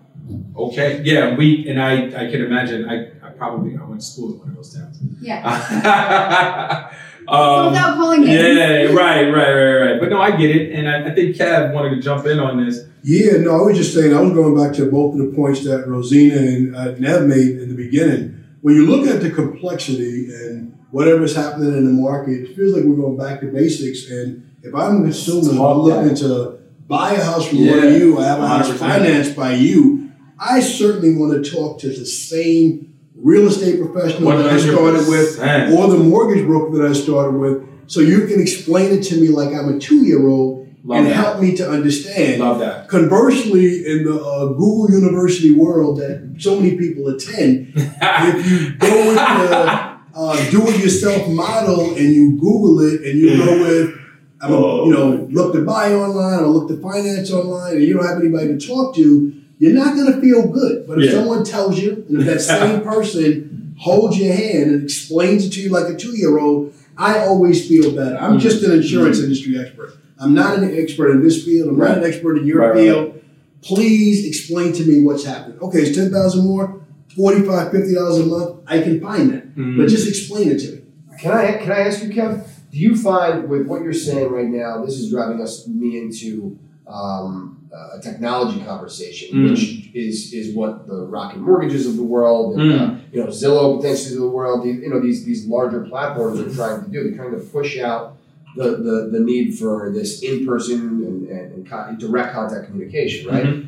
[0.55, 2.05] Okay, yeah, we and I.
[2.07, 2.89] I can imagine.
[2.89, 4.99] I, I probably I went to school in one of those towns.
[5.21, 6.89] Yeah.
[7.27, 8.57] um, Without calling names.
[8.57, 9.99] yeah, right, right, right, right.
[9.99, 12.65] But no, I get it, and I, I think Kev wanted to jump in on
[12.65, 12.87] this.
[13.03, 15.63] Yeah, no, I was just saying, I was going back to both of the points
[15.65, 18.43] that Rosina and uh, Nev made in the beginning.
[18.61, 22.83] When you look at the complexity and whatever's happening in the market, it feels like
[22.83, 24.09] we're going back to basics.
[24.09, 26.57] And if I'm a consumer, I'm looking to
[26.87, 30.04] buy a house from one of you, I have a house financed by you,
[30.39, 35.39] I certainly want to talk to the same real estate professional that I started with
[35.39, 35.77] 100%.
[35.77, 39.29] or the mortgage broker that I started with so you can explain it to me
[39.29, 41.13] like I'm a two year old and that.
[41.15, 42.41] help me to understand.
[42.41, 42.87] Love that.
[42.89, 49.07] Conversely, in the uh, Google University world that so many people attend, if you go
[49.07, 53.95] with the uh, do-it-yourself model and you Google it and you go with,
[54.41, 57.95] I'm a, you know, look to buy online or look to finance online, and you
[57.95, 60.85] don't have anybody to talk to, you're not going to feel good.
[60.87, 61.11] But if Yeah.
[61.19, 65.61] someone tells you, and if that same person holds your hand and explains it to
[65.61, 68.17] you like a two-year-old, I always feel better.
[68.17, 69.93] I'm just an insurance industry expert.
[70.17, 71.69] I'm not an expert in this field.
[71.69, 73.21] I'm not an expert in your Right, right, field.
[73.61, 75.57] Please explain to me what's happening.
[75.59, 76.81] Okay, it's ten thousand more,
[77.17, 78.59] $45, 50 dollars a month.
[78.67, 79.77] I can find that, Mhm.
[79.77, 80.81] but just explain it to me.
[81.19, 82.43] Can I can I ask you, Kev?
[82.71, 86.57] Do you find with what you're saying right now, this is driving us me into
[86.87, 87.57] um,
[87.97, 89.49] a technology conversation, Mm.
[89.49, 93.77] which is is what the Rocket Mortgages of the world and uh, you know Zillow
[93.81, 97.03] potentially of the world, these, you know these these larger platforms are trying to do.
[97.03, 98.17] They're trying to push out
[98.55, 103.29] the the, the need for this in person and, and, and con- direct contact communication,
[103.29, 103.43] right?
[103.45, 103.67] Mhm.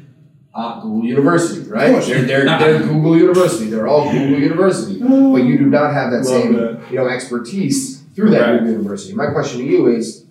[0.56, 2.04] Uh, Google University, right?
[2.04, 3.70] They're, they're, they're Google University.
[3.70, 6.82] They're all Google University, but you do not have that Love same that.
[6.90, 8.60] you know expertise through that Right.
[8.60, 9.14] Google University.
[9.14, 10.26] My question to you is,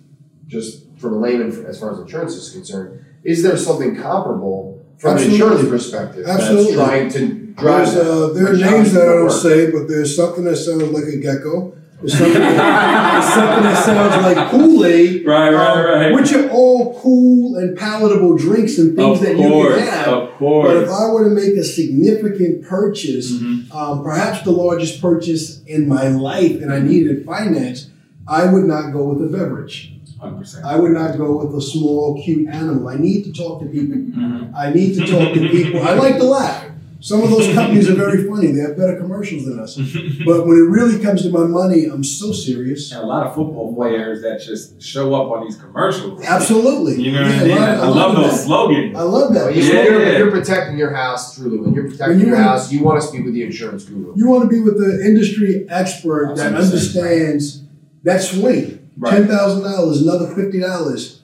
[0.47, 4.59] just from a layman, as far as insurance is concerned, is there something comparable
[4.97, 5.35] from Absolutely.
[5.35, 6.75] an insurance perspective Absolutely.
[6.75, 7.27] that's trying to
[7.61, 9.31] drive There's, uh, there are names that I don't don't work.
[9.47, 11.73] say, but there's something that sounds like a gecko.
[11.99, 15.25] There's something, there's something that sounds like Kool-Aid.
[15.27, 16.13] Right, right, um, right.
[16.13, 20.07] Which are all cool and palatable drinks and things Of that course, you can have.
[20.13, 20.67] of course.
[20.67, 23.73] But if I were to make a significant purchase, Mhm.
[23.75, 27.89] um, perhaps the largest purchase in my life, and I needed finance,
[28.27, 29.96] I would not go with a beverage.
[30.21, 30.63] 100%.
[30.63, 32.87] I would not go with a small, cute animal.
[32.89, 33.97] I need to talk to people.
[33.97, 34.53] Mhm.
[34.55, 35.81] I need to talk to people.
[35.83, 36.63] I like to laugh.
[36.99, 38.47] Some of those companies are very funny.
[38.47, 39.77] They have better commercials than us.
[40.25, 42.91] But when it really comes to my money, I'm so serious.
[42.91, 46.23] And a lot of football players that just show up on these commercials.
[46.25, 46.95] Absolutely.
[47.03, 47.51] You know what Yeah, I mean?
[47.51, 48.45] I, lot- I, a lot love those that.
[48.47, 48.97] slogans.
[48.97, 49.45] I love that.
[49.45, 50.17] Well, you, Yeah, when you're, yeah.
[50.17, 53.07] you're protecting your house, truly, when you're protecting When you your house, you want to
[53.07, 54.13] speak with the insurance guru.
[54.17, 57.61] You want to be with the industry expert that understands
[58.03, 58.76] that swing.
[58.97, 59.11] Right.
[59.11, 61.21] Ten thousand dollars, another fifty dollars.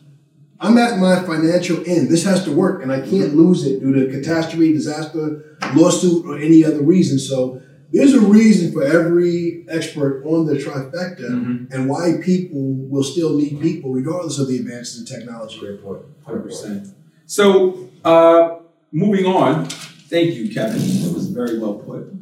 [0.59, 2.07] I'm at my financial end.
[2.09, 6.37] This has to work, and I can't lose it due to catastrophe, disaster, lawsuit, or
[6.37, 7.19] any other reason.
[7.19, 11.73] So there's a reason for every expert on the trifecta, Mhm.
[11.73, 15.59] and why people will still need people regardless of the advances in technology.
[15.59, 16.01] Great point.
[16.25, 16.87] Hundred percent.
[17.25, 18.57] So, uh,
[18.91, 19.65] moving on.
[20.09, 20.79] Thank you, Kevin.
[20.79, 22.13] That was very well put.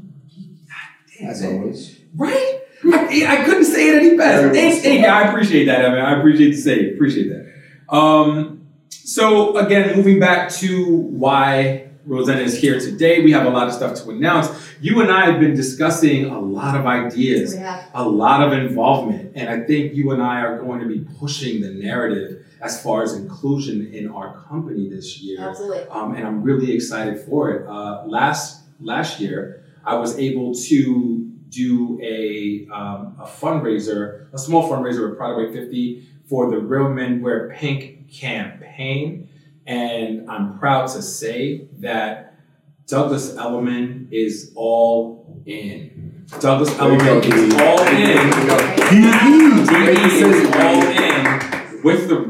[1.22, 1.98] As always.
[2.16, 2.61] Right?
[2.86, 4.50] I, I couldn't say it any better.
[4.50, 5.08] Very Thank, thank you.
[5.08, 6.00] I appreciate that, Evan.
[6.00, 6.96] I appreciate the save.
[6.96, 7.96] Appreciate that.
[7.96, 13.68] Um, so again, moving back to why Rosanna is here today, we have a lot
[13.68, 14.50] of stuff to announce.
[14.82, 17.54] You and I have been discussing a lot of ideas.
[17.54, 17.62] We
[17.94, 19.34] a lot of involvement.
[19.36, 23.04] And I think you and I are going to be pushing the narrative as far
[23.04, 25.42] as inclusion in our company this year.
[25.42, 25.84] Absolutely.
[25.90, 27.68] Um, and I'm really excited for it.
[27.68, 31.21] Uh, last last year, I was able to
[31.52, 36.90] do a, um, a fundraiser, a small fundraiser with Pride Away 50 for the Real
[36.90, 39.30] Men Wear Pink campaign.
[39.68, 42.40] And I'm proud to say that
[42.88, 46.26] Douglas Elliman is all in.
[46.40, 48.18] Douglas Elliman is all in.
[48.18, 48.76] you go.
[48.90, 52.22] DE Great is all in with the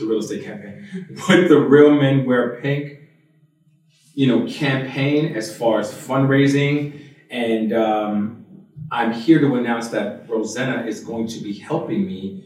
[0.00, 0.86] the real estate campaign,
[1.28, 2.98] with the Real Men Wear Pink,
[4.14, 8.44] you know, campaign as far as fundraising, and um,
[8.90, 12.44] I'm here to announce that Rosanna is going to be helping me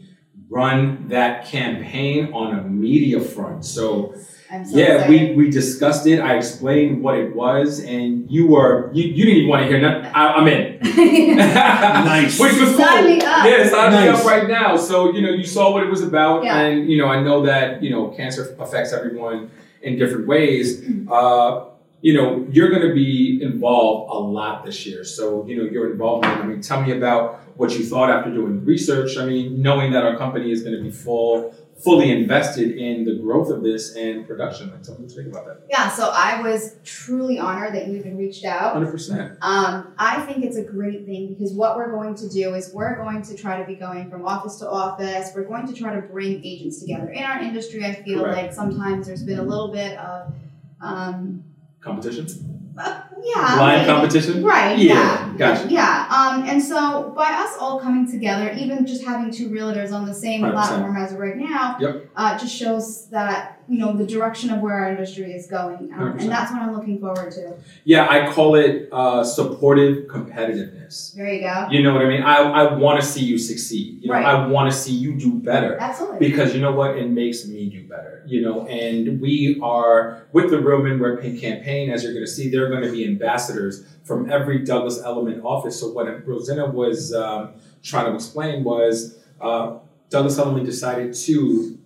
[0.49, 3.65] run that campaign on a media front.
[3.65, 4.15] So
[4.63, 5.35] so yeah, excited.
[5.35, 6.19] we, we discussed it.
[6.19, 9.81] I explained what it was, and you were you, you didn't even want to hear
[9.81, 10.11] nothing.
[10.13, 10.75] I, I'm in.
[11.35, 12.39] Nice.
[12.39, 12.85] Which was cool.
[12.85, 13.45] Sign me up.
[13.45, 14.77] Yeah, sign me up right now.
[14.77, 16.43] So, you know, you saw what it was about.
[16.43, 16.59] Yeah.
[16.59, 20.83] And, you know, I know that, you know, cancer affects everyone in different ways.
[21.09, 21.65] Uh,
[22.05, 25.03] you know, you're going to be involved a lot this year.
[25.03, 26.37] So, you know, your involvement.
[26.37, 29.17] I mean, tell me about what you thought after doing research.
[29.17, 33.15] I mean, knowing that our company is going to be full, fully invested in the
[33.15, 34.69] growth of this and production.
[34.69, 35.61] Like, tell me what you think about that.
[35.67, 38.73] Yeah, so I was truly honored that you even reached out.
[38.73, 39.39] Hundred percent.
[39.41, 42.97] Um, I think it's a great thing because what we're going to do is we're
[42.97, 45.31] going to try to be going from office to office.
[45.33, 47.09] We're going to try to bring agents together.
[47.09, 48.37] In our industry, I feel Correct.
[48.37, 50.31] like sometimes there's been a little bit of,
[50.81, 51.44] um,
[51.85, 52.25] Competition.
[52.77, 54.43] uh, yeah, Blind competition.
[54.43, 54.77] Right.
[54.77, 55.33] Yeah, Yeah.
[55.37, 55.67] gotcha.
[55.69, 56.07] Yeah.
[56.09, 60.13] Um, and so by us all coming together, even just having two realtors on the
[60.13, 60.51] same 100%.
[60.53, 62.09] platform as right now, Yep.
[62.15, 66.17] uh, just shows that you know the direction of where our industry is going, um,
[66.19, 67.53] and that's what I'm looking forward to.
[67.83, 71.13] Yeah, I call it uh, supportive competitiveness.
[71.13, 71.67] There you go.
[71.71, 72.23] You know what I mean?
[72.23, 74.01] I, I want to see you succeed.
[74.01, 74.25] You know, Right.
[74.25, 75.77] I want to see you do better.
[75.77, 76.19] Absolutely.
[76.19, 80.49] because you know what it makes me do better you know and we are with
[80.49, 83.05] the real men wear pink campaign as you're going to see they're going to be
[83.05, 87.53] ambassadors from every Douglas Elliman office so what rosanna was um,
[87.83, 89.77] trying to explain was uh,
[90.09, 91.77] Douglas Elliman decided to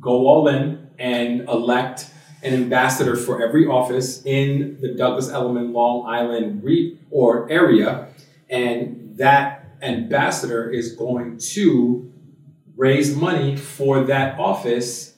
[0.00, 2.08] go all in and elect
[2.42, 8.08] an ambassador for every office in the Douglas Elliman long island re- or area
[8.48, 12.12] and that ambassador is going to
[12.76, 15.16] raise money for that office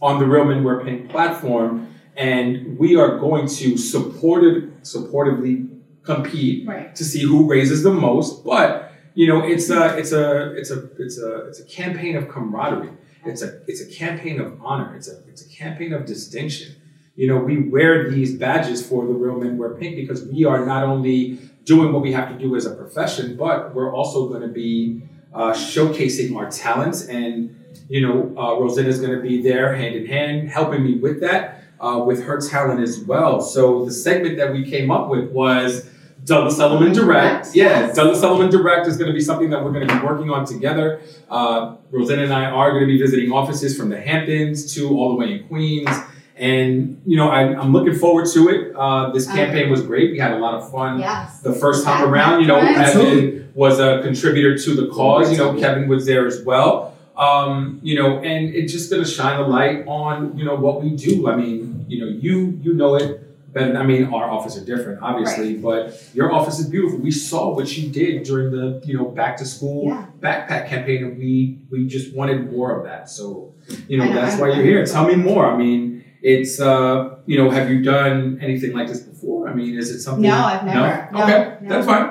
[0.00, 6.66] on the Real Men Wear Pink platform, and we are going to supportive, supportively compete
[6.66, 6.94] right.
[6.96, 8.44] to see who raises the most.
[8.44, 12.28] But you know, it's a, it's a, it's a, it's a, it's a campaign of
[12.28, 12.90] camaraderie.
[13.26, 14.94] It's a, it's a campaign of honor.
[14.96, 16.76] It's a, it's a campaign of distinction.
[17.16, 20.64] You know, we wear these badges for the Real Men Wear Pink because we are
[20.66, 24.42] not only doing what we have to do as a profession, but we're also going
[24.42, 25.02] to be
[25.34, 27.06] uh, showcasing our talents.
[27.06, 27.56] And,
[27.88, 31.64] you know, uh, is going to be there hand in hand, helping me with that,
[31.80, 33.40] uh, with her talent as well.
[33.40, 35.88] So the segment that we came up with was
[36.26, 37.54] Douglas Elliman Direct.
[37.54, 37.96] Yeah, Yes.
[37.96, 40.44] Douglas Elliman Direct is going to be something that we're going to be working on
[40.44, 41.00] together.
[41.30, 45.10] Uh, Rosanna and I are going to be visiting offices from the Hamptons to all
[45.10, 45.88] the way in Queens.
[46.36, 48.74] And, you know, I, I'm looking forward to it.
[48.76, 50.10] Uh, this campaign was great.
[50.10, 51.40] We had a lot of fun Yes.
[51.40, 52.12] the first time Exactly.
[52.12, 52.40] around.
[52.42, 52.76] You know, Right.
[52.94, 55.30] Evan was a contributor to the cause.
[55.32, 56.94] You know, Kevin was there as well.
[57.16, 60.82] Um, you know, and it's just going to shine a light on you know what
[60.82, 61.28] we do.
[61.30, 63.25] I mean, you know, you you know it
[63.56, 63.76] better.
[63.76, 65.80] I mean, our office are different, obviously, but
[66.14, 66.98] your office is beautiful.
[66.98, 70.06] We saw what you did during the you know back to school Yeah.
[70.20, 73.08] backpack campaign, and we we just wanted more of that.
[73.08, 73.54] So,
[73.88, 74.84] you know, know, that's why you're here.
[74.84, 75.46] Tell me more.
[75.52, 79.48] I mean, it's uh, you know, have you done anything like this before?
[79.48, 80.22] I mean, is it something?
[80.22, 81.08] No, I've never.
[81.12, 81.68] No, okay, no.
[81.70, 82.06] that's fine.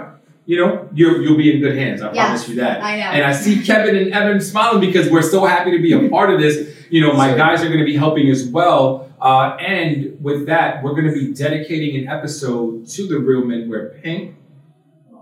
[0.47, 2.01] You know, you you'll be in good hands.
[2.01, 2.83] I Yes, promise you that.
[2.83, 3.09] I know.
[3.15, 6.29] And I see Kevin and Evan smiling because we're so happy to be a part
[6.33, 6.55] of this.
[6.89, 9.04] You know, my guys are going to be helping as well.
[9.21, 13.69] Uh, and with that, we're going to be dedicating an episode to the Real Men
[13.69, 14.35] Wear Pink.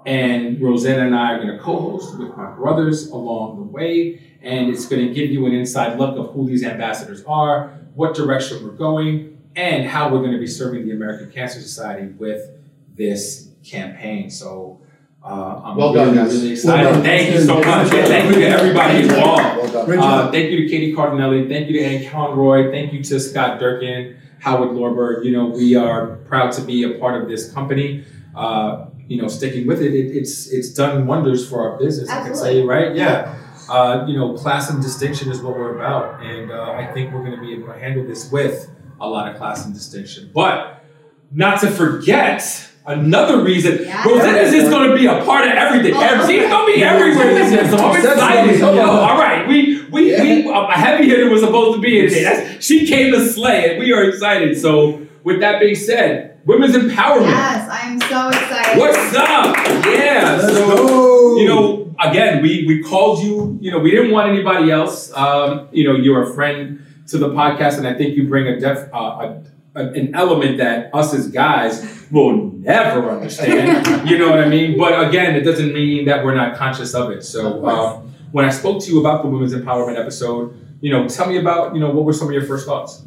[0.06, 4.70] And Rosanna and I are going to co-host with my brothers along the way, and
[4.70, 8.64] it's going to give you an inside look of who these ambassadors are, what direction
[8.64, 12.50] we're going, and how we're going to be serving the American Cancer Society with
[12.96, 14.30] this campaign.
[14.30, 14.80] So.
[15.26, 16.34] Uh, I'm Well done, guys.
[16.34, 16.84] really excited.
[16.84, 17.04] Well done.
[17.04, 17.94] Thank you so much.
[17.94, 19.88] And thank you to everybody involved.
[19.88, 21.48] Well Uh, thank you to Katie Cardinelli.
[21.48, 22.70] Thank you to Ann Conroy.
[22.72, 25.24] Thank you to Scott Durkin, Howard Lorber.
[25.24, 28.04] You know, we are proud to be a part of this company.
[28.36, 32.10] Uh, you know, sticking with it, it, it's it's done wonders for our business.
[32.10, 32.66] I can tell Absolutely.
[32.68, 32.96] right?
[32.96, 33.36] Yeah.
[33.70, 37.24] Uh, you know, class and distinction is what we're about, and uh, I think we're
[37.24, 38.70] going to be able to handle this with
[39.00, 40.32] a lot of class and distinction.
[40.34, 40.84] But
[41.32, 42.68] not to forget.
[42.86, 44.04] Another reason, Yeah.
[44.06, 45.94] Rosanna's is going to be a part of everything.
[45.96, 48.60] Oh, She's going to be everywhere this year, so I'm excited.
[48.60, 52.24] Yo, all right, we we, we a heavy hitter was supposed to be in there.
[52.46, 54.58] That's, she came to slay, and we are excited.
[54.60, 57.30] So, with that being said, women's empowerment.
[57.30, 58.80] Yes, I am so excited.
[58.80, 59.56] What's up?
[59.86, 60.38] Yeah.
[60.42, 61.38] Let's so, go.
[61.38, 63.58] you know, again, we we called you.
[63.62, 65.12] You know, we didn't want anybody else.
[65.14, 68.60] Um, you know, you're a friend to the podcast, and I think you bring a
[68.60, 69.44] def uh, a, a,
[69.76, 74.08] an element that us as guys will never understand.
[74.10, 74.78] you know what I mean?
[74.78, 77.24] But again, it doesn't mean that we're not conscious of it.
[77.24, 81.28] So um, when I spoke to you about the women's empowerment episode, you know, tell
[81.28, 83.04] me about you know what were some of your first thoughts?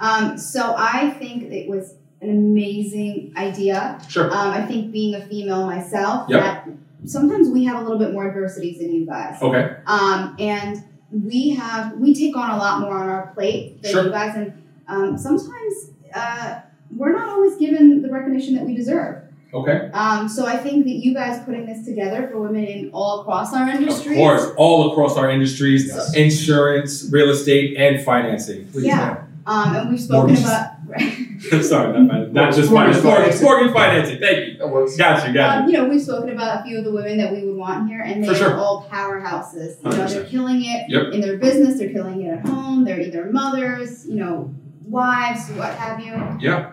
[0.00, 3.98] Um, so I think it was an amazing idea.
[4.08, 4.26] Sure.
[4.30, 6.40] Um, I think being a female myself, Yep.
[6.40, 6.68] that
[7.04, 9.40] sometimes we have a little bit more adversities than you guys.
[9.42, 9.76] Okay.
[9.86, 14.04] Um, and we have we take on a lot more on our plate than Sure.
[14.04, 16.60] you guys, and um, sometimes uh,
[16.96, 19.22] we're not always given the recognition that we deserve.
[19.54, 19.90] Okay.
[19.92, 23.54] Um, so I think that you guys putting this together for women in all across
[23.54, 24.16] our Of industry.
[24.16, 26.14] course, all across our industries, Yes.
[26.16, 28.66] insurance, real estate, and financing.
[28.72, 29.22] Please, Yeah.
[29.46, 30.44] Um, and we've spoken Mortgages.
[30.44, 30.70] about
[31.64, 33.02] Sorry, not, finance, not just Mortgage finance.
[33.04, 33.44] Mortgage, financing.
[33.44, 34.18] mortgage financing.
[34.18, 34.58] Thank you.
[34.58, 34.96] That works.
[34.96, 37.32] Got you, got Um, you know, we've spoken about a few of the women that
[37.32, 38.50] we would want here, and they For sure.
[38.54, 39.76] are all powerhouses.
[39.84, 41.12] You know, they're killing it Yep.
[41.12, 44.52] in their business, they're killing it at home, they're either mothers, you know,
[44.86, 46.14] wives, what have you.
[46.14, 46.38] you.
[46.40, 46.72] Yeah.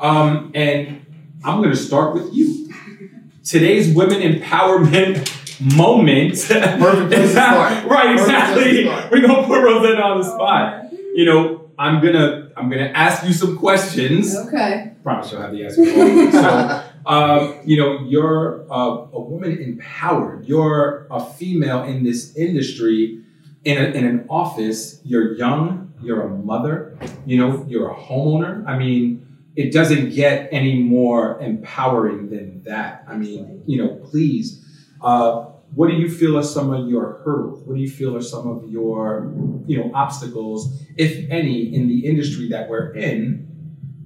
[0.00, 1.04] Um, and
[1.44, 2.72] I'm going to start with you.
[3.42, 5.30] Today's women empowerment
[5.76, 6.34] moment.
[6.34, 7.84] Perfect place to start.
[7.86, 8.72] right, Perfect place exactly.
[8.72, 9.10] to start.
[9.10, 10.92] We're gonna put Rosanna on the spot.
[11.14, 14.34] You know, I'm gonna I'm gonna ask you some questions.
[14.34, 14.92] Okay.
[15.02, 15.84] Promise you'll have the answer.
[16.32, 20.46] so, um, you know, you're uh, a woman empowered.
[20.46, 23.22] You're a female in this industry,
[23.64, 25.00] in, a, in an office.
[25.04, 25.83] You're young.
[26.04, 26.96] You're a mother.
[27.26, 28.66] You know, you're a homeowner.
[28.66, 29.26] I mean,
[29.56, 33.04] it doesn't get any more empowering than that.
[33.08, 34.60] I mean, you know, please.
[35.00, 37.62] Uh, what do you feel are some of your hurdles?
[37.64, 39.32] What do you feel are some of your,
[39.66, 43.48] you know, obstacles, if any, in the industry that we're in?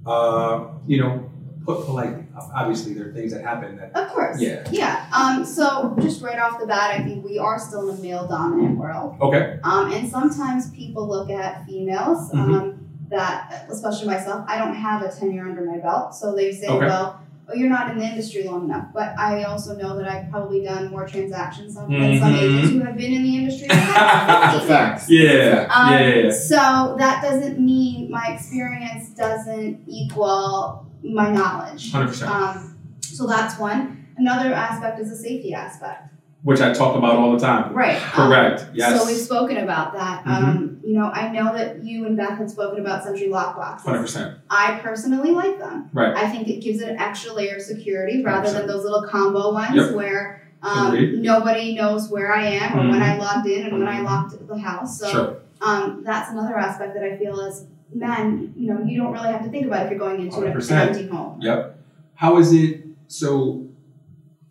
[0.05, 1.28] Uh, you know,
[1.75, 2.23] put politely.
[2.53, 3.95] Obviously, there are things that happen that.
[3.95, 4.41] Of course.
[4.41, 4.67] Yeah.
[4.71, 5.05] Yeah.
[5.15, 8.27] Um, so just right off the bat, I think we are still in a male
[8.27, 9.17] dominant world.
[9.21, 9.59] Okay.
[9.63, 12.53] Um, and sometimes people look at females, Mm-hmm.
[12.55, 12.75] um,
[13.09, 16.13] that, especially myself, I don't have a tenure under my belt.
[16.13, 16.85] So they say, Okay.
[16.85, 18.87] well, oh, you're not in the industry long enough.
[18.93, 22.79] But I also know that I've probably done more transactions than than some agents who
[22.81, 23.67] have been in the industry.
[23.67, 25.09] for That's a 15 fact.
[25.09, 25.67] Yeah.
[25.73, 25.99] Um, yeah.
[25.99, 26.15] Yeah.
[26.25, 26.31] yeah.
[26.31, 31.91] So that doesn't mean my experience doesn't equal my knowledge.
[31.91, 32.27] 100%.
[32.27, 34.07] Um, so that's one.
[34.17, 36.13] Another aspect is the safety aspect.
[36.43, 37.73] Which I talk about all the time.
[37.73, 37.95] Right.
[38.17, 38.67] um, Correct.
[38.73, 38.97] yes.
[38.99, 40.25] So we've spoken about that.
[40.25, 43.85] Um, you know, I know that you and Beth had spoken about SentriLock boxes.
[43.85, 44.37] Hundred percent.
[44.49, 45.89] I personally like them.
[45.91, 46.15] Right.
[46.15, 49.51] I think it gives it an extra layer of security rather than those little combo
[49.53, 49.91] ones Yep.
[49.95, 53.03] where um, nobody knows where I am or when Mhm.
[53.03, 54.97] I logged in and when I locked the house.
[54.99, 55.37] So Sure.
[55.61, 59.43] um, that's another aspect that I feel is men, you know, you don't really have
[59.43, 60.71] to think about if you're going into an 100%.
[60.71, 61.41] empty home.
[61.41, 61.79] Yep.
[62.15, 62.85] How is it?
[63.07, 63.67] So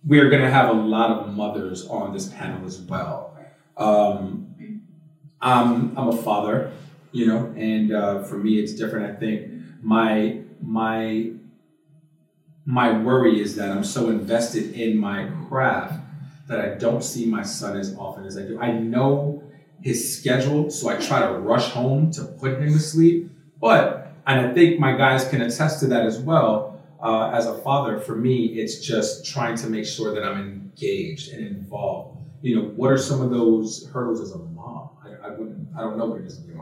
[0.04, 3.36] we're going to have a lot of mothers on this panel as well.
[3.76, 4.48] Um,
[5.40, 6.72] I'm I'm a father,
[7.12, 9.14] you know, and uh, for me it's different.
[9.14, 11.32] I think my my
[12.64, 16.00] my worry is that I'm so invested in my craft
[16.48, 18.60] that I don't see my son as often as I do.
[18.60, 19.42] I know
[19.80, 23.30] his schedule, so I try to rush home to put him to sleep.
[23.60, 26.80] But and I think my guys can attest to that as well.
[27.00, 31.32] Uh, as a father, for me, it's just trying to make sure that I'm engaged
[31.32, 32.18] and involved.
[32.42, 34.87] You know, what are some of those hurdles as a mom?
[35.78, 35.86] I, I wouldn't.
[35.86, 36.56] I don't know what it is to be a.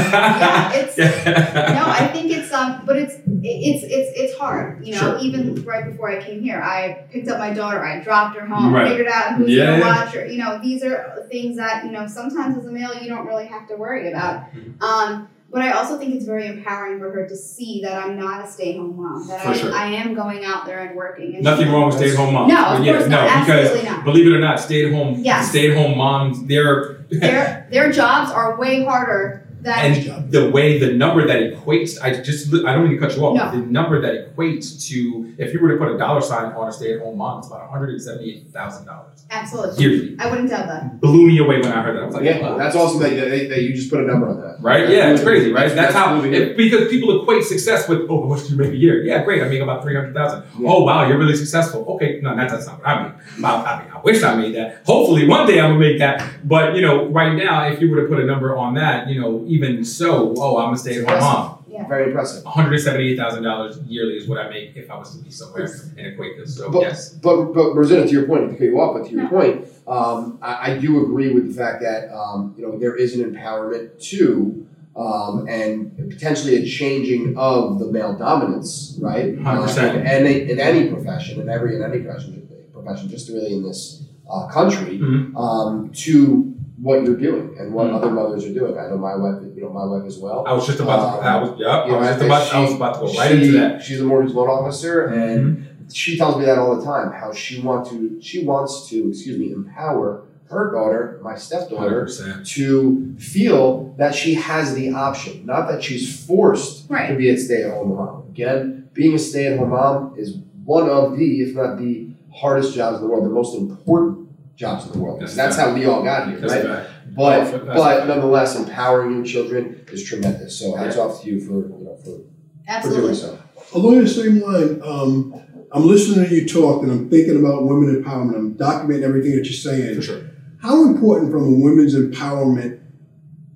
[0.00, 4.84] Yeah, it's- no, I think it's um, but it's it's it's it's hard.
[4.84, 5.18] You know, Sure.
[5.20, 8.72] even right before I came here, I picked up my daughter, I dropped her home,
[8.74, 8.88] Right.
[8.88, 10.26] figured out who's Yeah, gonna watch her.
[10.26, 13.46] You know, these are things that you know sometimes as a male you don't really
[13.46, 14.52] have to worry about.
[14.54, 14.80] Mhm.
[14.82, 18.44] Um, but I also think it's very empowering for her to see that I'm not
[18.44, 19.26] a stay-at-home mom.
[19.26, 19.74] That I, sure.
[19.74, 21.34] I am going out there and working.
[21.34, 22.52] And Nothing wrong with stay-at-home moms.
[22.52, 23.46] No, of yeah, course no, not.
[23.46, 24.04] because Absolutely not.
[24.04, 25.50] believe it or not, stay-at-home Yes.
[25.50, 31.26] stay-at-home moms, they're Their their jobs are way harder than and the way the number
[31.26, 33.36] that equates, I just I don't mean to cut you off.
[33.36, 33.50] No.
[33.60, 36.72] The number that equates to if you were to put a dollar sign on a
[36.72, 39.84] stay-at-home mom, it's about one hundred and seventy-eight thousand dollars absolutely.
[39.84, 40.16] yearly.
[40.18, 41.00] I wouldn't doubt that.
[41.00, 42.02] Blew me away when I heard that.
[42.02, 42.58] I was like, Yeah, wow.
[42.58, 44.60] that's awesome that, that, that you just put a number on that.
[44.60, 44.88] Right?
[44.88, 45.74] Yeah, it's crazy, right?
[45.74, 48.72] That's, how moving it, because people equate success with oh, how much do you make
[48.72, 49.02] a year?
[49.02, 50.44] Yeah, great, I make about three hundred thousand.
[50.64, 51.84] Oh wow, you're really successful.
[51.94, 53.14] Okay, no, that's, that's not what I mean.
[53.40, 54.80] Well, I mean, I wish I made that.
[54.86, 56.26] Hopefully, one day I'm gonna make that.
[56.44, 59.20] But you know, right now, if you were to put a number on that, you
[59.20, 61.56] know, even so, oh, I'm a stay-at-home mom.
[61.88, 62.44] Very impressive.
[62.44, 65.30] One hundred seventy-eight thousand dollars yearly is what I make if I was to be
[65.30, 66.56] somewhere and equate this.
[66.56, 69.06] So But, yes, but, but Rosanna, to your point, not to cut you off, but
[69.06, 69.28] to your No.
[69.28, 73.18] point, um, I, I do agree with the fact that um, you know there is
[73.18, 79.36] an empowerment to um, and potentially a changing of the male dominance, right?
[79.36, 79.78] 100%.
[79.78, 82.46] Uh, in, any, in any profession, in every in any profession,
[82.82, 84.02] profession, just really in this
[84.32, 85.34] uh, country, Mhm.
[85.36, 87.94] um, to what you're doing and what Mhm.
[87.96, 88.78] other mothers are doing.
[88.78, 90.44] I know my wife, you know, my wife as well.
[90.46, 91.26] I was just about to.
[91.26, 91.50] I was.
[91.58, 91.58] Yep.
[91.88, 92.46] You I was just about.
[92.46, 93.82] she- I was about to go right she- into that.
[93.82, 95.62] She's a mortgage loan officer, and Mhm.
[95.92, 97.10] she tells me that all the time.
[97.12, 102.00] How she want to, she wants to, excuse me, empower her daughter, my Hundred stepdaughter,
[102.02, 102.46] percent.
[102.46, 107.90] to feel that she has the option, not that she's forced to be a stay-at-home
[107.96, 108.22] mom.
[108.30, 113.02] Again, being a stay-at-home mom is one of the, if not the hardest jobs in
[113.02, 115.20] the world, the most important jobs in the world.
[115.20, 116.64] That's That's, how we all got here, right?
[116.64, 116.90] a.
[117.16, 120.58] But That's but nonetheless, empowering your children is tremendous.
[120.58, 123.38] So hats off to you for you know for, for doing so.
[123.74, 128.02] Along the same line, um, I'm listening to you talk and I'm thinking about women
[128.02, 128.36] empowerment.
[128.36, 129.96] I'm documenting everything that you're saying.
[129.96, 130.30] For sure.
[130.60, 132.80] How important, from a women's empowerment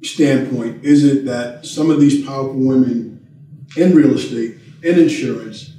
[0.02, 3.26] standpoint is it that some of these powerful women
[3.76, 5.73] in real estate, in insurance,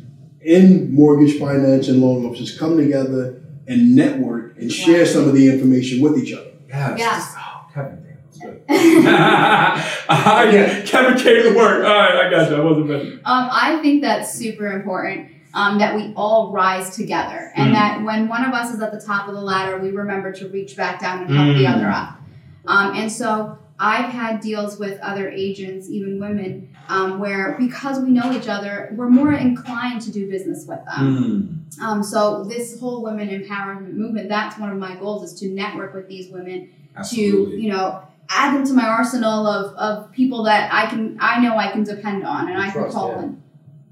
[0.45, 5.05] in mortgage finance and loan offices come together and network and share Yeah.
[5.05, 6.51] some of the information with each other?
[6.69, 6.99] Yes.
[6.99, 7.35] Yes.
[7.37, 8.61] Oh, Kevin, damn, that's good.
[10.53, 11.83] yeah, Kevin came to work.
[11.85, 12.55] All right, I got you.
[12.57, 13.13] I wasn't ready.
[13.25, 15.29] Um, I think that's super important.
[15.55, 17.75] Um, that we all rise together, and Mm.
[17.75, 20.49] that when one of us is at the top of the ladder, we remember to
[20.49, 21.75] reach back down and help the Mm.
[21.75, 22.19] other up.
[22.67, 28.09] Um, and so I've had deals with other agents, even women, um, where because we
[28.09, 31.65] know each other, we're more inclined to do business with them.
[31.69, 31.81] Mm.
[31.81, 35.93] Um, so this whole women empowerment movement, that's one of my goals is to network
[35.93, 36.69] with these women
[37.09, 41.41] to, you know, add them to my arsenal of, of people that I can I
[41.41, 43.23] know I can depend on and I can Trust, call yeah.
[43.23, 43.43] in.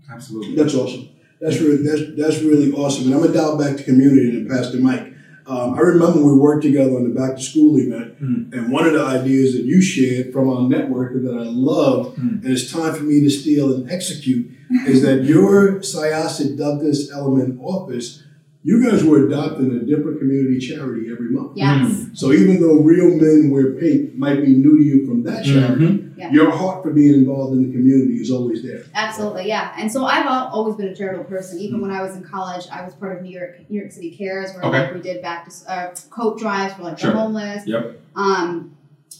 [0.10, 0.56] Absolutely.
[0.56, 1.10] That's awesome.
[1.42, 3.06] That's really that's that's really awesome.
[3.06, 5.13] And I'm gonna dial back to community and pass the mic.
[5.46, 8.54] Um, I remember we worked together on the back to school event, Mm.
[8.54, 12.44] and one of the ideas that you shared from our network that I love, Mm.
[12.44, 14.46] and it's time for me to steal and execute,
[14.88, 18.24] is that your Syosset Douglas Elliman office,
[18.64, 21.52] you guys were adopting a different community charity every month.
[21.56, 22.06] Yes.
[22.14, 25.86] So even though Real Men Wear Pink might be new to you from that charity,
[25.86, 26.03] Mhm.
[26.18, 26.32] Yeah.
[26.32, 28.84] your heart for being involved in the community is always there.
[28.94, 29.74] Absolutely, yeah.
[29.78, 31.60] And so I've always been a charitable person.
[31.60, 34.12] Even when I was in college, I was part of New York New York City
[34.16, 34.80] Cares, where Okay.
[34.86, 37.12] like we did back to s- uh, coat drives for like Sure.
[37.12, 37.66] the homeless.
[37.68, 38.00] Yep.
[38.16, 38.72] Um,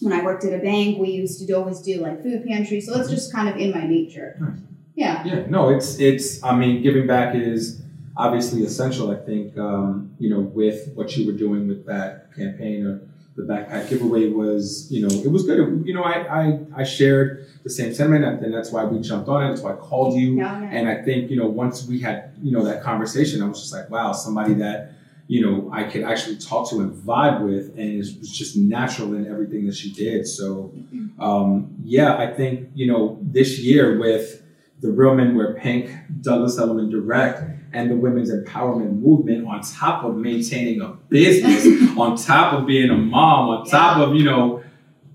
[0.02, 2.82] when I worked at a bank, we used to always do like food pantry.
[2.82, 4.36] So it's just kind of in my nature.
[4.40, 4.58] Nice.
[4.96, 5.24] Yeah.
[5.26, 6.44] Yeah, no, it's it's.
[6.44, 7.82] I mean, giving back is
[8.16, 9.10] obviously essential.
[9.12, 13.02] I think um, you know with what you were doing with that campaign or
[13.36, 15.84] the backpack giveaway was you know it was good.
[15.86, 19.44] You know, I I, I shared the same sentiment, and that's why we jumped on
[19.44, 19.50] it.
[19.50, 20.36] That's why I called you.
[20.36, 20.70] Yeah, yeah.
[20.72, 23.74] And I think you know once we had you know that conversation, I was just
[23.74, 24.94] like, wow, somebody that
[25.28, 29.16] you know I could actually talk to and vibe with, and it was just natural
[29.16, 30.28] in everything that she did.
[30.28, 30.74] So
[31.20, 34.44] um, yeah, I think you know this year with
[34.82, 35.90] the Real Men Wear Pink,
[36.22, 37.42] Douglas Elliman Direct,
[37.74, 41.66] and the women's empowerment movement, on top of maintaining a business,
[41.98, 44.64] on top of being a mom, on top of you know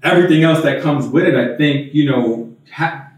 [0.03, 2.57] everything else that comes with it, I think you know.
[2.73, 3.09] Ha-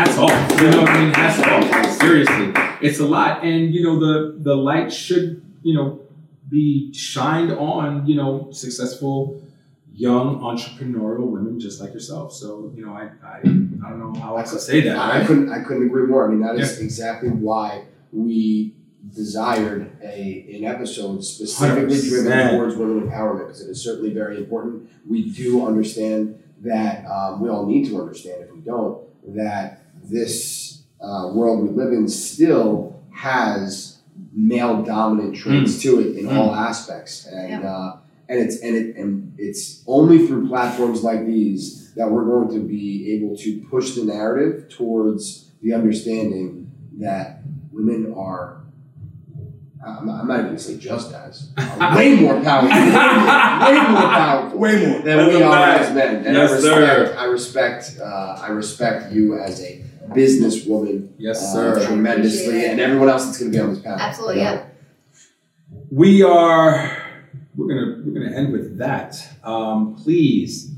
[0.00, 0.60] hats off.
[0.60, 1.14] You know what I mean?
[1.14, 1.70] Hats off.
[1.70, 6.00] Like, seriously, it's a lot, and you know the the light should you know
[6.48, 9.42] be shined on you know successful
[9.92, 12.32] young entrepreneurial women just like yourself.
[12.32, 14.96] So you know I I, I don't know how else to say that.
[14.98, 16.26] I couldn't I couldn't agree more.
[16.26, 18.74] I mean, that is exactly why we
[19.14, 22.50] desired a an episode specifically driven 100%.
[22.56, 24.90] towards women empowerment because it is certainly very important.
[25.08, 29.02] We do understand that um, we all need to understand if we don't
[29.34, 33.98] that this uh, world we live in still has
[34.32, 36.36] male dominant traits to it in Mm.
[36.36, 37.96] all aspects and uh,
[38.28, 42.60] and it's and it and it's only through platforms like these that we're going to
[42.66, 47.39] be able to push the narrative towards the understanding that
[47.84, 48.56] women are
[49.84, 53.80] I'm not, I'm not even going to say just as are way more powerful, way
[53.88, 55.00] more powerful Way more.
[55.00, 56.16] than we are as men.
[56.26, 57.16] And Yes, I respect, sir.
[57.18, 61.86] I respect, uh, I respect you as a businesswoman Yes, uh, sir.
[61.86, 63.98] tremendously, and everyone else that's going to be on this panel.
[64.00, 64.50] Absolutely, You know?
[64.52, 64.66] yeah.
[65.90, 66.96] We are
[67.56, 69.16] we're gonna we're gonna end with that.
[69.42, 70.70] Um, please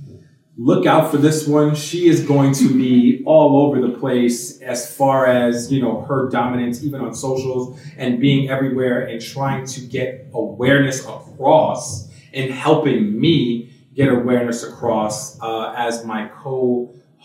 [0.63, 1.75] look out for this one.
[1.75, 6.29] She is going to be all over the place as far as you know her
[6.29, 13.21] dominance, even on socials and being everywhere and trying to get awareness across and helping
[13.21, 16.29] me get awareness across uh, as my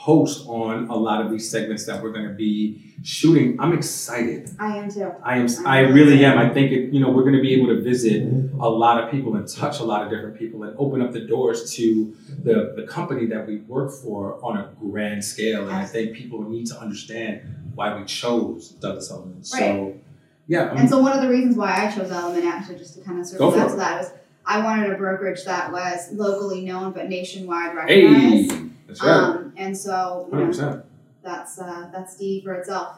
[0.07, 3.59] co-host on a lot of these segments that we're going to be shooting.
[3.59, 4.49] I'm excited.
[4.59, 5.11] I am too.
[5.23, 5.47] I am.
[5.65, 6.37] I really am.
[6.37, 8.23] I think it, you know we're going to be able to visit
[8.59, 11.21] a lot of people and touch a lot of different people and open up the
[11.21, 15.63] doors to the the company that we work for on a grand scale.
[15.67, 17.41] And I think people need to understand
[17.75, 19.43] why we chose Douglas Elliman.
[19.43, 19.93] So,
[20.47, 20.63] yeah.
[20.63, 23.19] I'm- And so one of the reasons why I chose Elliman, actually, just to kind
[23.19, 24.11] of circle back to that, was
[24.45, 28.66] I wanted a brokerage that was locally known but nationwide hey, recognized.
[28.87, 29.11] That's right.
[29.11, 30.83] Um, and so you Hundred know,
[31.23, 32.97] that's uh, that's D for itself.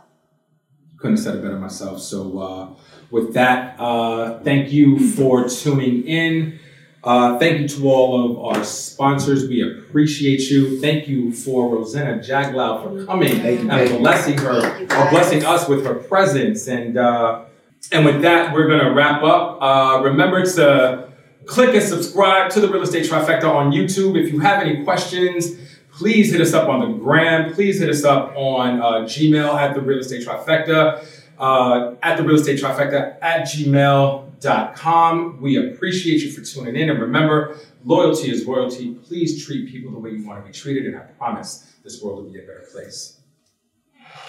[0.98, 2.00] couldn't have said it better myself.
[2.02, 2.70] So, uh,
[3.10, 6.60] with that, uh, thank you for tuning in.
[7.04, 9.48] Uh, thank you to all of our sponsors.
[9.48, 10.80] We appreciate you.
[10.82, 15.68] Thank you for Rosanna Jaglow for coming Thank you, and blessing her, or blessing us
[15.68, 16.68] with her presence.
[16.68, 17.46] And uh,
[17.94, 19.62] and with that, we're gonna wrap up.
[19.62, 21.10] Uh, remember to
[21.46, 24.22] click and subscribe to the Real Estate Trifecta on YouTube.
[24.22, 25.56] If you have any questions,
[26.00, 27.54] please hit us up on the gram.
[27.54, 31.06] Please hit us up on uh, Gmail at the Real Estate Trifecta,
[31.38, 35.42] uh, at the Real Estate Trifecta at gmail.com.
[35.42, 36.90] We appreciate you for tuning in.
[36.90, 38.94] And remember, loyalty is royalty.
[38.94, 42.24] Please treat people the way you want to be treated, and I promise this world
[42.24, 43.20] will be a better place.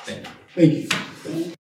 [0.03, 0.33] Thank you.
[0.57, 1.53] Thank you.